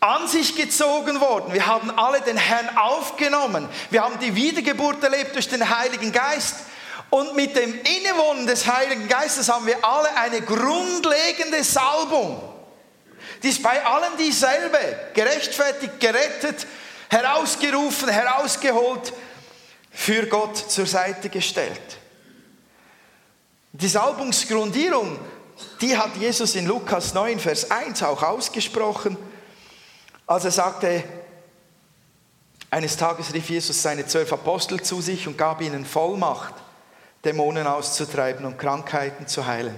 [0.00, 1.52] an sich gezogen worden.
[1.52, 3.68] Wir haben alle den Herrn aufgenommen.
[3.90, 6.56] Wir haben die Wiedergeburt erlebt durch den Heiligen Geist.
[7.10, 12.42] Und mit dem Innewohnen des Heiligen Geistes haben wir alle eine grundlegende Salbung.
[13.42, 14.78] Die ist bei allen dieselbe.
[15.14, 16.66] Gerechtfertigt, gerettet,
[17.08, 19.12] herausgerufen, herausgeholt,
[19.90, 21.80] für Gott zur Seite gestellt.
[23.72, 25.18] Die Salbungsgrundierung,
[25.80, 29.16] die hat Jesus in Lukas 9, Vers 1 auch ausgesprochen,
[30.26, 31.04] als er sagte,
[32.70, 36.54] eines Tages rief Jesus seine zwölf Apostel zu sich und gab ihnen Vollmacht
[37.24, 39.74] Dämonen auszutreiben und Krankheiten zu heilen.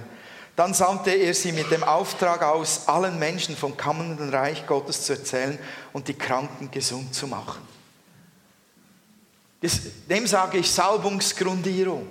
[0.55, 5.13] Dann sandte er sie mit dem Auftrag aus, allen Menschen vom kommenden Reich Gottes zu
[5.13, 5.57] erzählen
[5.93, 7.61] und die Kranken gesund zu machen.
[10.09, 12.07] Dem sage ich Salbungsgrundierung.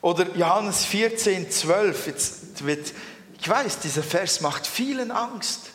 [0.00, 2.06] Oder Johannes 14, 12.
[2.06, 2.92] Jetzt wird,
[3.38, 5.70] ich weiß, dieser Vers macht vielen Angst.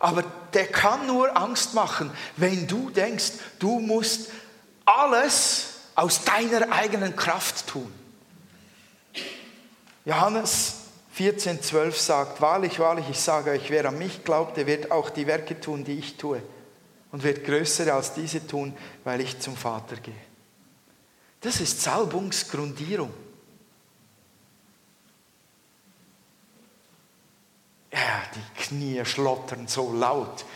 [0.00, 4.30] Aber der kann nur Angst machen, wenn du denkst, du musst
[4.84, 5.69] alles
[6.00, 7.92] aus deiner eigenen Kraft tun.
[10.06, 10.76] Johannes
[11.12, 15.10] 14, 12 sagt, wahrlich, wahrlich, ich sage euch, wer an mich glaubt, der wird auch
[15.10, 16.42] die Werke tun, die ich tue
[17.12, 20.14] und wird größere als diese tun, weil ich zum Vater gehe.
[21.42, 23.12] Das ist Salbungsgrundierung.
[27.92, 30.46] Ja, die Knie schlottern so laut.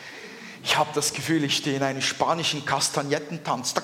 [0.65, 3.75] Ich habe das Gefühl, ich stehe in einem spanischen Kastagnettentanz.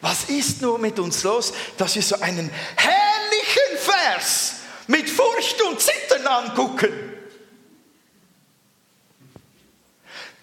[0.00, 4.54] Was ist nur mit uns los, dass wir so einen herrlichen Vers
[4.86, 7.10] mit Furcht und Zittern angucken?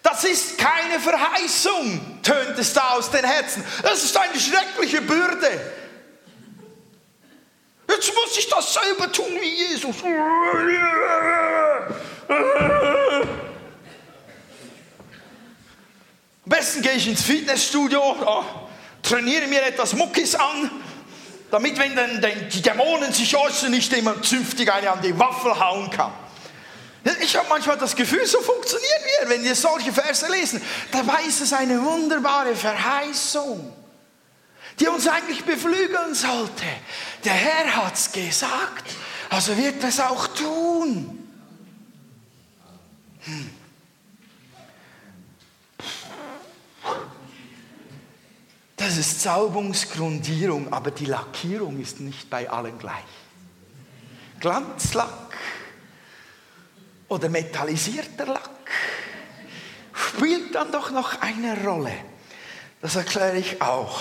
[0.02, 3.62] Das ist keine Verheißung, tönt es da aus den Herzen.
[3.82, 5.60] Das ist eine schreckliche Bürde.
[7.88, 9.96] Jetzt muss ich das selber tun wie Jesus.
[16.44, 18.00] Am besten gehe ich ins Fitnessstudio
[19.08, 20.70] trainiere mir etwas Muckis an,
[21.50, 25.90] damit, wenn dann die Dämonen sich äußern, nicht jemand zünftig eine an die Waffel hauen
[25.90, 26.12] kann.
[27.20, 30.60] Ich habe manchmal das Gefühl, so funktionieren wir, wenn wir solche Verse lesen.
[30.90, 33.72] Dabei ist es eine wunderbare Verheißung,
[34.78, 36.64] die uns eigentlich beflügeln sollte.
[37.24, 38.90] Der Herr hat es gesagt,
[39.30, 41.30] also wird es auch tun.
[43.24, 43.57] Hm.
[48.78, 52.94] Das ist Salbungsgrundierung, aber die Lackierung ist nicht bei allen gleich.
[54.38, 55.36] Glanzlack
[57.08, 58.50] oder metallisierter Lack
[59.92, 61.92] spielt dann doch noch eine Rolle.
[62.80, 64.00] Das erkläre ich auch.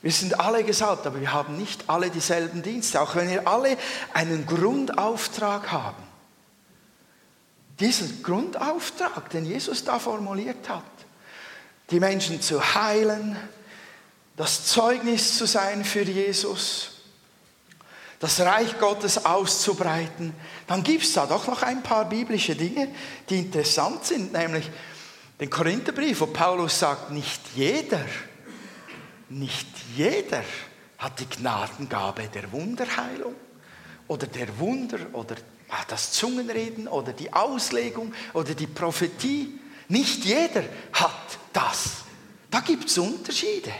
[0.00, 3.76] Wir sind alle gesalbt, aber wir haben nicht alle dieselben Dienste, auch wenn wir alle
[4.14, 6.04] einen Grundauftrag haben.
[7.80, 10.84] Diesen Grundauftrag, den Jesus da formuliert hat,
[11.90, 13.36] die Menschen zu heilen,
[14.38, 16.90] das Zeugnis zu sein für Jesus,
[18.20, 20.32] das Reich Gottes auszubreiten,
[20.68, 22.88] dann gibt es da doch noch ein paar biblische Dinge,
[23.28, 24.70] die interessant sind, nämlich
[25.40, 28.04] den Korintherbrief, wo Paulus sagt, nicht jeder,
[29.28, 29.66] nicht
[29.96, 30.44] jeder
[30.98, 33.34] hat die Gnadengabe der Wunderheilung
[34.06, 35.34] oder der Wunder oder
[35.88, 39.58] das Zungenreden oder die Auslegung oder die Prophetie.
[39.88, 40.62] Nicht jeder
[40.92, 42.04] hat das.
[42.50, 43.72] Da gibt es Unterschiede.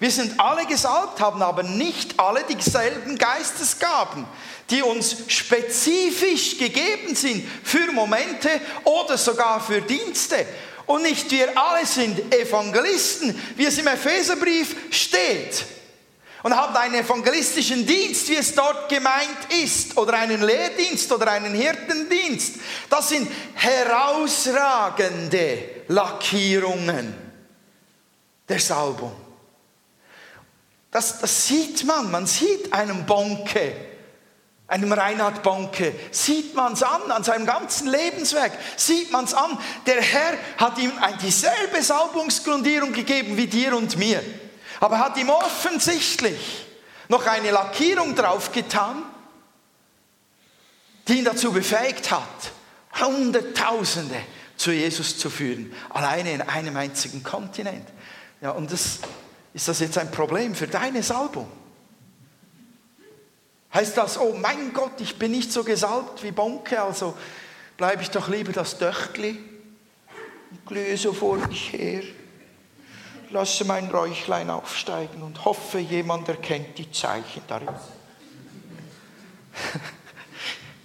[0.00, 4.24] Wir sind alle gesalbt, haben aber nicht alle dieselben Geistesgaben,
[4.70, 8.48] die uns spezifisch gegeben sind für Momente
[8.84, 10.46] oder sogar für Dienste.
[10.86, 15.66] Und nicht wir alle sind Evangelisten, wie es im Epheserbrief steht.
[16.42, 21.54] Und haben einen evangelistischen Dienst, wie es dort gemeint ist, oder einen Lehrdienst oder einen
[21.54, 22.54] Hirtendienst.
[22.88, 27.14] Das sind herausragende Lackierungen
[28.48, 29.29] der Salbung.
[30.90, 33.76] Das, das sieht man, man sieht einen Bonke,
[34.66, 39.58] einem Reinhard Bonke, sieht man es an, an seinem ganzen Lebenswerk, sieht man es an.
[39.86, 44.22] Der Herr hat ihm dieselbe Salbungsgrundierung gegeben wie dir und mir,
[44.80, 46.66] aber hat ihm offensichtlich
[47.08, 49.02] noch eine Lackierung draufgetan,
[51.08, 52.52] die ihn dazu befähigt hat,
[53.00, 54.16] Hunderttausende
[54.56, 57.88] zu Jesus zu führen, alleine in einem einzigen Kontinent.
[58.40, 58.98] Ja, und das
[59.52, 61.48] ist das jetzt ein Problem für deine Salbung?
[63.72, 67.16] Heißt das, oh mein Gott, ich bin nicht so gesalbt wie Bonke, also
[67.76, 69.38] bleibe ich doch lieber das Döchtli
[70.50, 72.02] und glühe so vor mich her,
[73.30, 77.68] lasse mein Räuchlein aufsteigen und hoffe, jemand erkennt die Zeichen darin.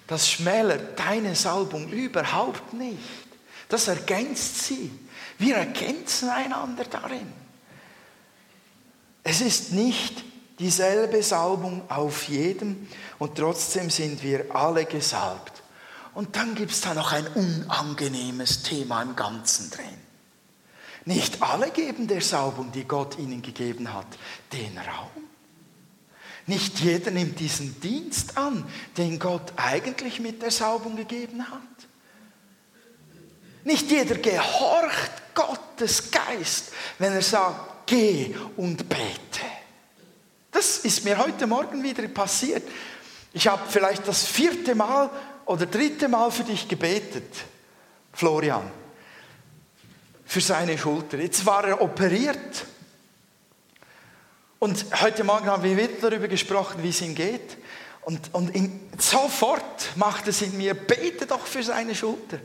[0.08, 3.00] Das schmälert deine Salbung überhaupt nicht.
[3.70, 4.92] Das ergänzt sie.
[5.40, 7.34] Wir ergänzen einander darin.
[9.28, 10.24] Es ist nicht
[10.60, 15.64] dieselbe Salbung auf jedem und trotzdem sind wir alle gesalbt.
[16.14, 19.98] Und dann gibt es da noch ein unangenehmes Thema im Ganzen drin.
[21.06, 24.06] Nicht alle geben der Salbung, die Gott ihnen gegeben hat,
[24.54, 25.24] den Raum.
[26.46, 28.64] Nicht jeder nimmt diesen Dienst an,
[28.96, 31.62] den Gott eigentlich mit der Salbung gegeben hat.
[33.64, 39.46] Nicht jeder gehorcht Gottes Geist, wenn er sagt, geh und bete.
[40.52, 42.64] Das ist mir heute Morgen wieder passiert.
[43.34, 45.10] Ich habe vielleicht das vierte Mal
[45.46, 47.30] oder dritte Mal für dich gebetet,
[48.14, 48.72] Florian,
[50.26, 51.18] für seine Schulter.
[51.20, 52.66] Jetzt war er operiert.
[54.60, 57.58] Und heute Morgen haben wir wieder darüber gesprochen, wie es ihm geht.
[58.04, 62.40] Und, und in, sofort macht es in mir, bete doch für seine Schulter.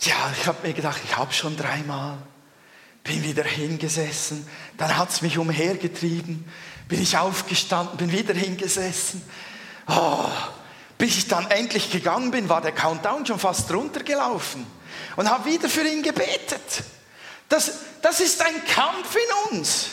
[0.00, 2.18] Ja, ich habe mir gedacht, ich habe schon dreimal
[3.08, 4.46] bin wieder hingesessen,
[4.76, 6.44] dann hat es mich umhergetrieben,
[6.88, 9.22] bin ich aufgestanden, bin wieder hingesessen.
[9.88, 10.28] Oh,
[10.98, 14.66] bis ich dann endlich gegangen bin, war der Countdown schon fast runtergelaufen
[15.16, 16.84] und habe wieder für ihn gebetet.
[17.48, 19.86] Das, das ist ein Kampf in uns.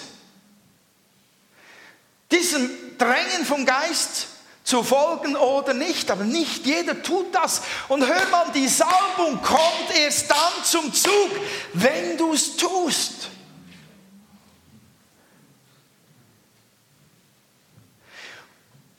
[2.32, 4.28] Diesem Drängen vom Geist
[4.66, 7.62] zu folgen oder nicht, aber nicht jeder tut das.
[7.88, 11.30] Und hör mal, die Salbung kommt erst dann zum Zug,
[11.74, 13.30] wenn du es tust.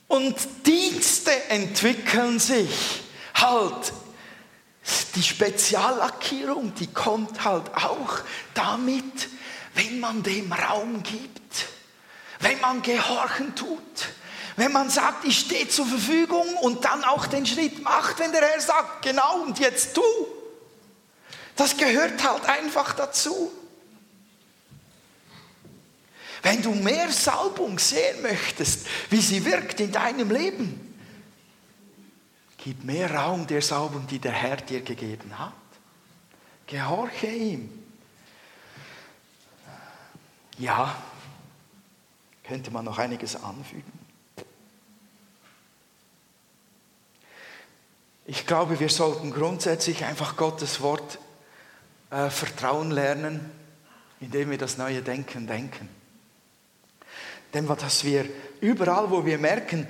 [0.07, 3.03] Und Dienste entwickeln sich
[3.35, 3.93] halt.
[5.17, 8.21] Die Speziallackierung, die kommt halt auch
[8.55, 9.29] damit,
[9.75, 11.67] wenn man dem Raum gibt,
[12.39, 13.81] wenn man gehorchen tut
[14.57, 18.41] wenn man sagt, ich stehe zur Verfügung und dann auch den Schritt macht, wenn der
[18.41, 20.03] Herr sagt, genau und jetzt tu.
[21.57, 23.53] Das gehört halt einfach dazu.
[26.43, 30.95] Wenn du mehr Salbung sehen möchtest, wie sie wirkt in deinem Leben,
[32.57, 35.53] gib mehr Raum der Salbung, die der Herr dir gegeben hat.
[36.67, 37.83] Gehorche ihm.
[40.59, 40.97] Ja,
[42.45, 43.96] könnte man noch einiges anfügen.
[48.29, 51.19] Ich glaube, wir sollten grundsätzlich einfach Gottes Wort
[52.11, 53.51] äh, vertrauen lernen,
[54.21, 55.89] indem wir das neue Denken denken.
[57.55, 58.27] Denn dass wir
[58.61, 59.87] überall, wo wir merken,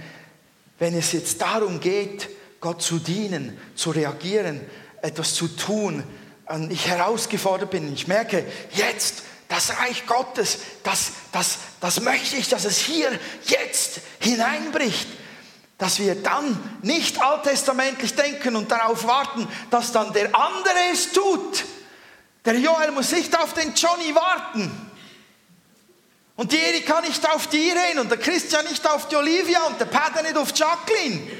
[0.78, 2.28] wenn es jetzt darum geht,
[2.60, 4.60] Gott zu dienen, zu reagieren,
[5.00, 6.04] etwas zu tun,
[6.48, 12.48] und ich herausgefordert bin, ich merke, jetzt das Reich Gottes, das, das, das möchte ich,
[12.48, 13.10] dass es hier
[13.46, 15.08] jetzt hineinbricht
[15.78, 21.64] dass wir dann nicht alttestamentlich denken und darauf warten, dass dann der andere es tut.
[22.44, 24.70] Der Joel muss nicht auf den Johnny warten.
[26.36, 29.80] Und die Erika nicht auf die Irene und der Christian nicht auf die Olivia und
[29.80, 31.30] der Pater nicht auf Jacqueline.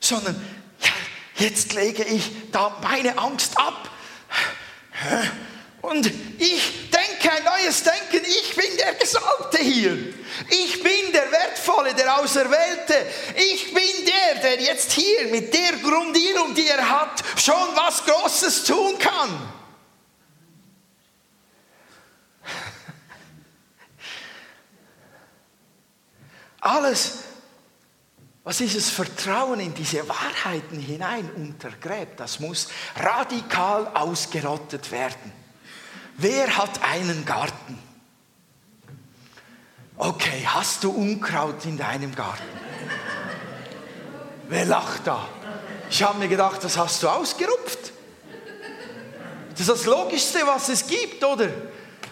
[0.00, 0.34] Sondern
[0.80, 3.90] ja, jetzt lege ich da meine Angst ab
[5.84, 6.06] Und
[6.38, 8.24] ich denke ein neues Denken.
[8.24, 10.14] Ich bin der Gesalbte hier.
[10.48, 13.06] Ich bin der Wertvolle, der Auserwählte.
[13.36, 18.64] Ich bin der, der jetzt hier mit der Grundierung, die er hat, schon was Großes
[18.64, 19.52] tun kann.
[26.60, 27.18] Alles,
[28.42, 35.43] was dieses Vertrauen in diese Wahrheiten hinein untergräbt, das muss radikal ausgerottet werden.
[36.16, 37.78] Wer hat einen Garten?
[39.96, 42.42] Okay, hast du Unkraut in deinem Garten?
[44.48, 45.26] Wer lacht da?
[45.90, 47.92] Ich habe mir gedacht, das hast du ausgerupft.
[49.52, 51.48] Das ist das Logischste, was es gibt, oder?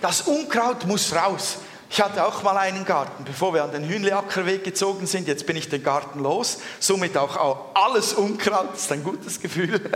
[0.00, 1.58] Das Unkraut muss raus.
[1.90, 5.28] Ich hatte auch mal einen Garten, bevor wir an den Hühnleackerweg gezogen sind.
[5.28, 6.58] Jetzt bin ich den Garten los.
[6.80, 8.72] Somit auch alles Unkraut.
[8.72, 9.78] Das ist ein gutes Gefühl.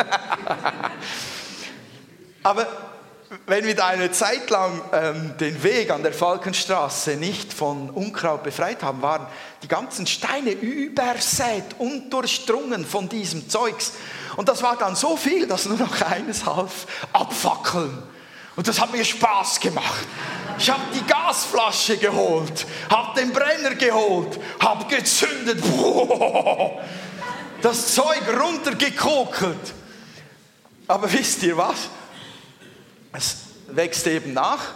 [2.43, 2.67] Aber
[3.47, 8.43] wenn wir da eine Zeit lang ähm, den Weg an der Falkenstraße nicht von Unkraut
[8.43, 9.27] befreit haben, waren
[9.63, 13.93] die ganzen Steine übersät und durchdrungen von diesem Zeugs.
[14.37, 18.03] Und das war dann so viel, dass nur noch eines half abfackeln.
[18.55, 20.07] Und das hat mir Spaß gemacht.
[20.59, 25.63] Ich habe die Gasflasche geholt, habe den Brenner geholt, habe gezündet.
[27.63, 29.73] Das Zeug runtergekokelt.
[30.87, 31.89] Aber wisst ihr was?
[33.17, 33.37] Es
[33.69, 34.75] wächst eben nach.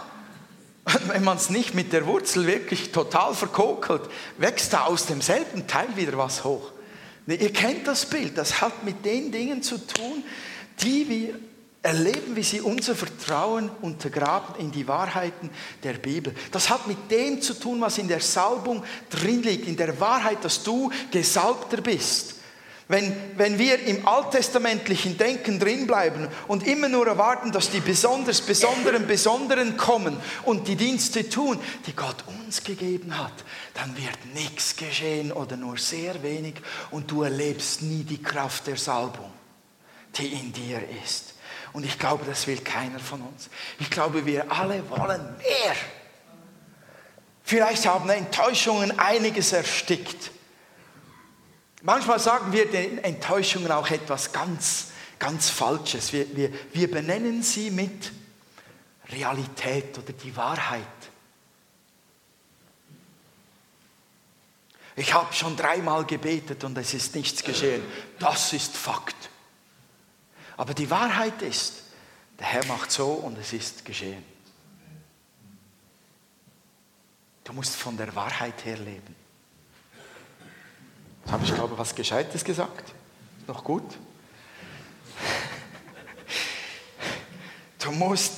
[1.07, 4.01] Wenn man es nicht mit der Wurzel wirklich total verkokelt,
[4.37, 6.71] wächst da aus demselben Teil wieder was hoch.
[7.27, 10.23] Ihr kennt das Bild, das hat mit den Dingen zu tun,
[10.81, 11.39] die wir
[11.83, 15.51] erleben, wie sie unser Vertrauen untergraben in die Wahrheiten
[15.83, 16.33] der Bibel.
[16.51, 20.43] Das hat mit dem zu tun, was in der Salbung drin liegt, in der Wahrheit,
[20.43, 22.40] dass du Gesalbter bist.
[22.91, 29.07] Wenn, wenn wir im alttestamentlichen Denken drinbleiben und immer nur erwarten, dass die besonders Besonderen
[29.07, 33.31] Besonderen kommen und die Dienste tun, die Gott uns gegeben hat,
[33.75, 36.55] dann wird nichts geschehen oder nur sehr wenig
[36.91, 39.31] und du erlebst nie die Kraft der Salbung,
[40.17, 41.35] die in dir ist.
[41.71, 43.49] Und ich glaube, das will keiner von uns.
[43.79, 45.75] Ich glaube, wir alle wollen mehr.
[47.41, 50.31] Vielleicht haben Enttäuschungen einiges erstickt.
[51.81, 56.13] Manchmal sagen wir den Enttäuschungen auch etwas ganz, ganz Falsches.
[56.13, 58.11] Wir, wir, wir benennen sie mit
[59.09, 60.85] Realität oder die Wahrheit.
[64.95, 67.83] Ich habe schon dreimal gebetet und es ist nichts geschehen.
[68.19, 69.29] Das ist Fakt.
[70.57, 71.83] Aber die Wahrheit ist,
[72.37, 74.23] der Herr macht so und es ist geschehen.
[77.43, 79.20] Du musst von der Wahrheit her leben.
[81.23, 82.93] Jetzt habe ich, glaube ich, was Gescheites gesagt.
[83.47, 83.83] Noch gut?
[87.79, 88.33] Du musst,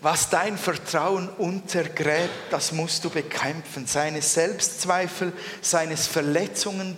[0.00, 3.86] was dein Vertrauen untergräbt, das musst du bekämpfen.
[3.86, 6.96] Seine Selbstzweifel, seine Verletzungen,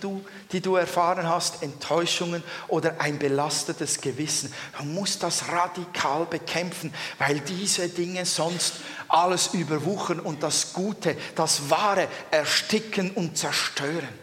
[0.51, 4.53] die du erfahren hast, Enttäuschungen oder ein belastetes Gewissen.
[4.77, 8.75] Du musst das radikal bekämpfen, weil diese Dinge sonst
[9.07, 14.22] alles überwuchern und das Gute, das Wahre ersticken und zerstören.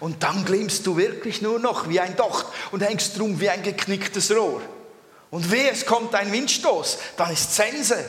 [0.00, 3.62] Und dann glimmst du wirklich nur noch wie ein Docht und hängst drum wie ein
[3.62, 4.62] geknicktes Rohr.
[5.30, 8.04] Und weh, es kommt ein Windstoß, dann ist Sense.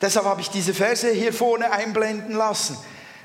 [0.00, 2.78] Deshalb habe ich diese Verse hier vorne einblenden lassen.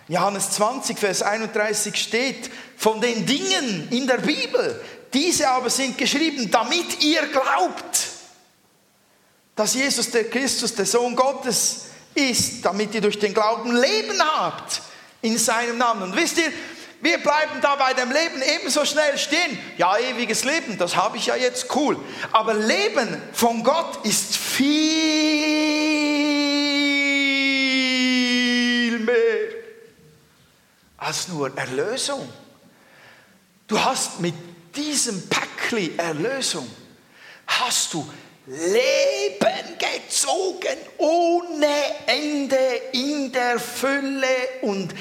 [0.07, 4.81] Johannes 20, Vers 31 steht von den Dingen in der Bibel.
[5.13, 8.07] Diese aber sind geschrieben, damit ihr glaubt,
[9.55, 11.85] dass Jesus der Christus, der Sohn Gottes
[12.15, 14.81] ist, damit ihr durch den Glauben Leben habt
[15.21, 16.03] in seinem Namen.
[16.03, 16.51] Und wisst ihr,
[17.03, 19.59] wir bleiben da bei dem Leben ebenso schnell stehen.
[19.77, 21.99] Ja, ewiges Leben, das habe ich ja jetzt cool.
[22.31, 24.69] Aber Leben von Gott ist viel
[28.99, 29.49] mehr
[30.95, 32.31] als nur Erlösung.
[33.67, 34.35] Du hast mit
[34.73, 36.65] diesem Päckli Erlösung,
[37.45, 38.09] hast du
[38.45, 41.67] Leben gezogen ohne
[42.05, 42.57] Ende
[42.93, 44.27] in der Fülle
[44.61, 44.93] und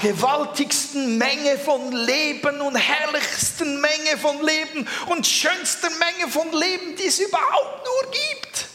[0.00, 7.06] gewaltigsten Menge von Leben und herrlichsten Menge von Leben und schönster Menge von Leben, die
[7.06, 8.66] es überhaupt nur gibt.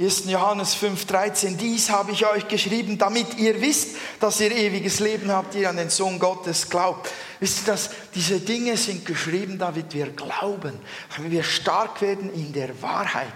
[0.00, 0.26] 1.
[0.26, 5.56] Johannes 5,13, dies habe ich euch geschrieben, damit ihr wisst, dass ihr ewiges Leben habt,
[5.56, 7.10] ihr an den Sohn Gottes glaubt.
[7.40, 10.78] Wisst ihr, dass diese Dinge sind geschrieben, damit wir glauben,
[11.16, 13.32] damit wir stark werden in der Wahrheit.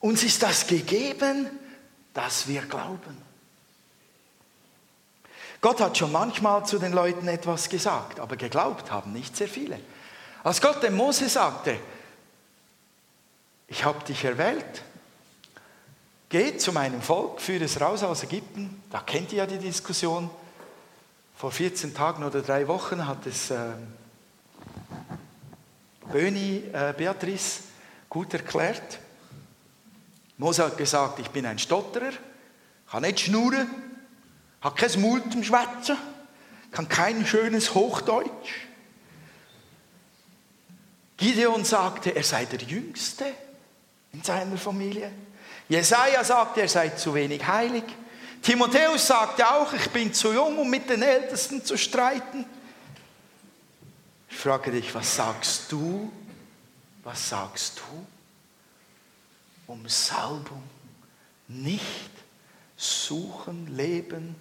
[0.00, 1.46] Uns ist das gegeben,
[2.12, 3.30] dass wir glauben.
[5.60, 9.78] Gott hat schon manchmal zu den Leuten etwas gesagt, aber geglaubt haben nicht sehr viele.
[10.42, 11.78] Als Gott dem Mose sagte,
[13.68, 14.82] ich habe dich erwählt,
[16.30, 20.30] geh zu meinem Volk, führe es raus aus Ägypten, da kennt ihr ja die Diskussion,
[21.36, 23.72] vor 14 Tagen oder drei Wochen hat es äh,
[26.12, 27.62] Böni äh, Beatrice
[28.10, 28.98] gut erklärt.
[30.40, 32.12] Mose hat gesagt, ich bin ein Stotterer,
[32.90, 33.68] kann nicht schnurren,
[34.62, 35.98] hat kein Maul zum Schwätzen,
[36.72, 38.50] kann kein schönes Hochdeutsch.
[41.18, 43.26] Gideon sagte, er sei der Jüngste
[44.14, 45.12] in seiner Familie.
[45.68, 47.84] Jesaja sagte, er sei zu wenig heilig.
[48.40, 52.46] Timotheus sagte auch, ich bin zu jung, um mit den Ältesten zu streiten.
[54.30, 56.10] Ich frage dich, was sagst du?
[57.04, 58.19] Was sagst du?
[59.70, 60.64] Um Salbung
[61.46, 62.10] nicht
[62.76, 64.34] suchen, leben,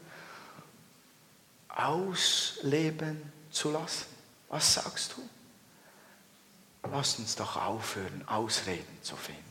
[1.67, 4.07] ausleben zu lassen.
[4.47, 6.89] Was sagst du?
[6.89, 9.43] Lass uns doch aufhören, Ausreden zu finden.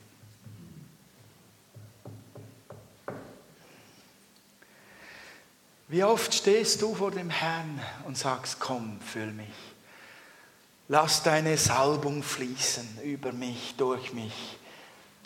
[5.87, 9.47] Wie oft stehst du vor dem Herrn und sagst, komm, füll mich.
[10.89, 14.58] Lass deine Salbung fließen über mich, durch mich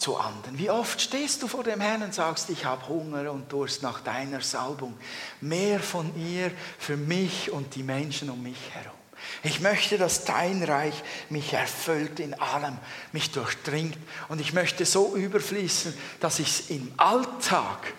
[0.03, 0.59] zu anderen.
[0.59, 4.00] Wie oft stehst du vor dem Herrn und sagst, ich habe Hunger und Durst nach
[4.00, 4.98] deiner Salbung.
[5.40, 8.98] Mehr von ihr für mich und die Menschen um mich herum.
[9.44, 12.76] Ich möchte, dass dein Reich mich erfüllt in allem,
[13.12, 13.96] mich durchdringt
[14.28, 17.94] und ich möchte so überfließen, dass ich es im Alltag,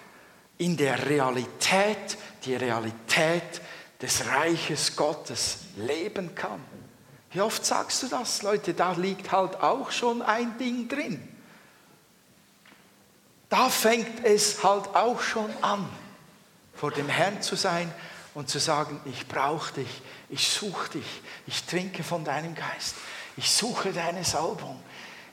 [0.57, 3.61] in der Realität die Realität
[4.01, 6.59] des Reiches Gottes leben kann.
[7.31, 8.73] Wie oft sagst du das, Leute?
[8.73, 11.32] Da liegt halt auch schon ein Ding drin.
[13.53, 15.87] Da fängt es halt auch schon an,
[16.73, 17.93] vor dem Herrn zu sein
[18.33, 22.95] und zu sagen, ich brauche dich, ich suche dich, ich trinke von deinem Geist,
[23.37, 24.81] ich suche deine Salbung,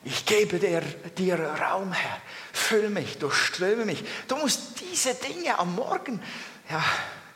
[0.04, 0.82] ich gebe dir,
[1.16, 2.20] dir Raum, Herr,
[2.52, 4.04] füll mich, durchströme mich.
[4.28, 6.22] Du musst diese Dinge am Morgen
[6.68, 6.84] ja,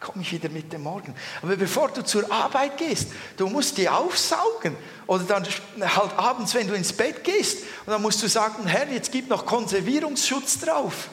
[0.05, 1.15] komme ich wieder mit dem Morgen.
[1.43, 4.77] Aber bevor du zur Arbeit gehst, du musst die aufsaugen.
[5.07, 8.89] Oder dann halt abends, wenn du ins Bett gehst, und dann musst du sagen, Herr,
[8.89, 11.09] jetzt gib noch Konservierungsschutz drauf.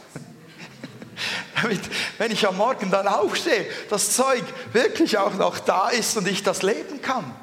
[1.61, 1.81] Damit,
[2.17, 6.43] wenn ich am Morgen dann aufstehe, das Zeug wirklich auch noch da ist und ich
[6.43, 7.33] das leben kann.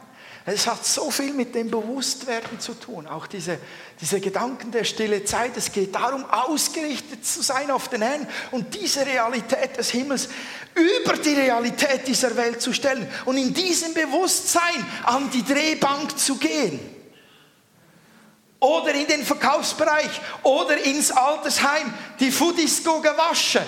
[0.51, 3.59] Es hat so viel mit dem Bewusstwerden zu tun, auch diese,
[4.01, 5.57] diese Gedanken der stille Zeit.
[5.57, 10.29] Es geht darum, ausgerichtet zu sein auf den Herrn und diese Realität des Himmels
[10.75, 16.37] über die Realität dieser Welt zu stellen und in diesem Bewusstsein an die Drehbank zu
[16.37, 16.81] gehen.
[18.61, 23.63] Oder in den Verkaufsbereich oder ins Altersheim die Foodisco gewaschen.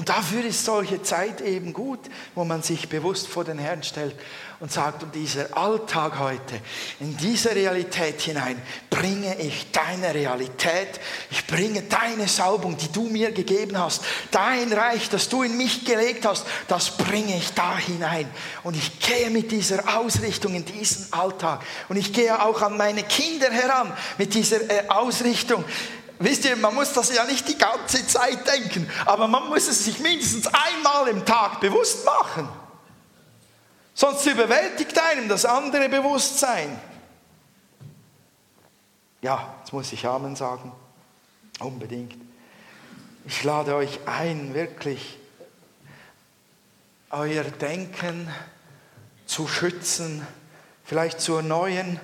[0.00, 1.98] Und dafür ist solche Zeit eben gut,
[2.34, 4.14] wo man sich bewusst vor den Herrn stellt
[4.58, 6.58] und sagt, um dieser Alltag heute,
[7.00, 13.30] in diese Realität hinein, bringe ich deine Realität, ich bringe deine Salbung, die du mir
[13.32, 18.26] gegeben hast, dein Reich, das du in mich gelegt hast, das bringe ich da hinein.
[18.62, 21.60] Und ich gehe mit dieser Ausrichtung in diesen Alltag.
[21.90, 25.62] Und ich gehe auch an meine Kinder heran mit dieser äh, Ausrichtung.
[26.22, 29.86] Wisst ihr, man muss das ja nicht die ganze Zeit denken, aber man muss es
[29.86, 32.46] sich mindestens einmal im Tag bewusst machen.
[33.94, 36.78] Sonst überwältigt einem das andere Bewusstsein.
[39.22, 40.72] Ja, jetzt muss ich Amen sagen.
[41.58, 42.14] Unbedingt.
[43.24, 45.18] Ich lade euch ein, wirklich
[47.08, 48.28] euer Denken
[49.24, 50.26] zu schützen,
[50.84, 51.98] vielleicht zu erneuern,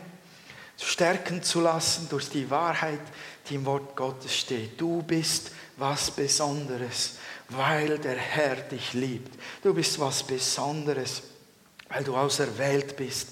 [0.78, 3.00] stärken zu lassen durch die Wahrheit,
[3.50, 4.80] im Wort Gottes steht.
[4.80, 7.16] Du bist was Besonderes,
[7.48, 9.38] weil der Herr dich liebt.
[9.62, 11.22] Du bist was Besonderes,
[11.88, 13.28] weil du auserwählt bist,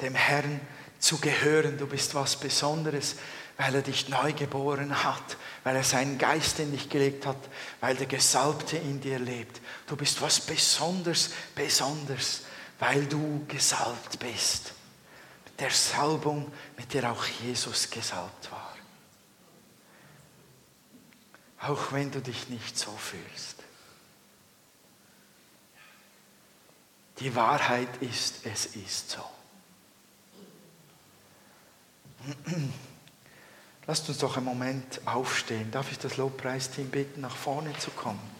[0.00, 0.60] dem Herrn
[0.98, 1.78] zu gehören.
[1.78, 3.16] Du bist was Besonderes,
[3.56, 7.36] weil er dich neu geboren hat, weil er seinen Geist in dich gelegt hat,
[7.80, 9.60] weil der Gesalbte in dir lebt.
[9.86, 12.42] Du bist was Besonderes, Besonderes,
[12.78, 14.72] weil du gesalbt bist.
[15.44, 18.61] Mit der Salbung, mit der auch Jesus gesalbt war.
[21.62, 23.62] Auch wenn du dich nicht so fühlst.
[27.20, 29.24] Die Wahrheit ist, es ist so.
[33.86, 35.70] Lasst uns doch einen Moment aufstehen.
[35.70, 38.31] Darf ich das Lobpreisteam bitten, nach vorne zu kommen?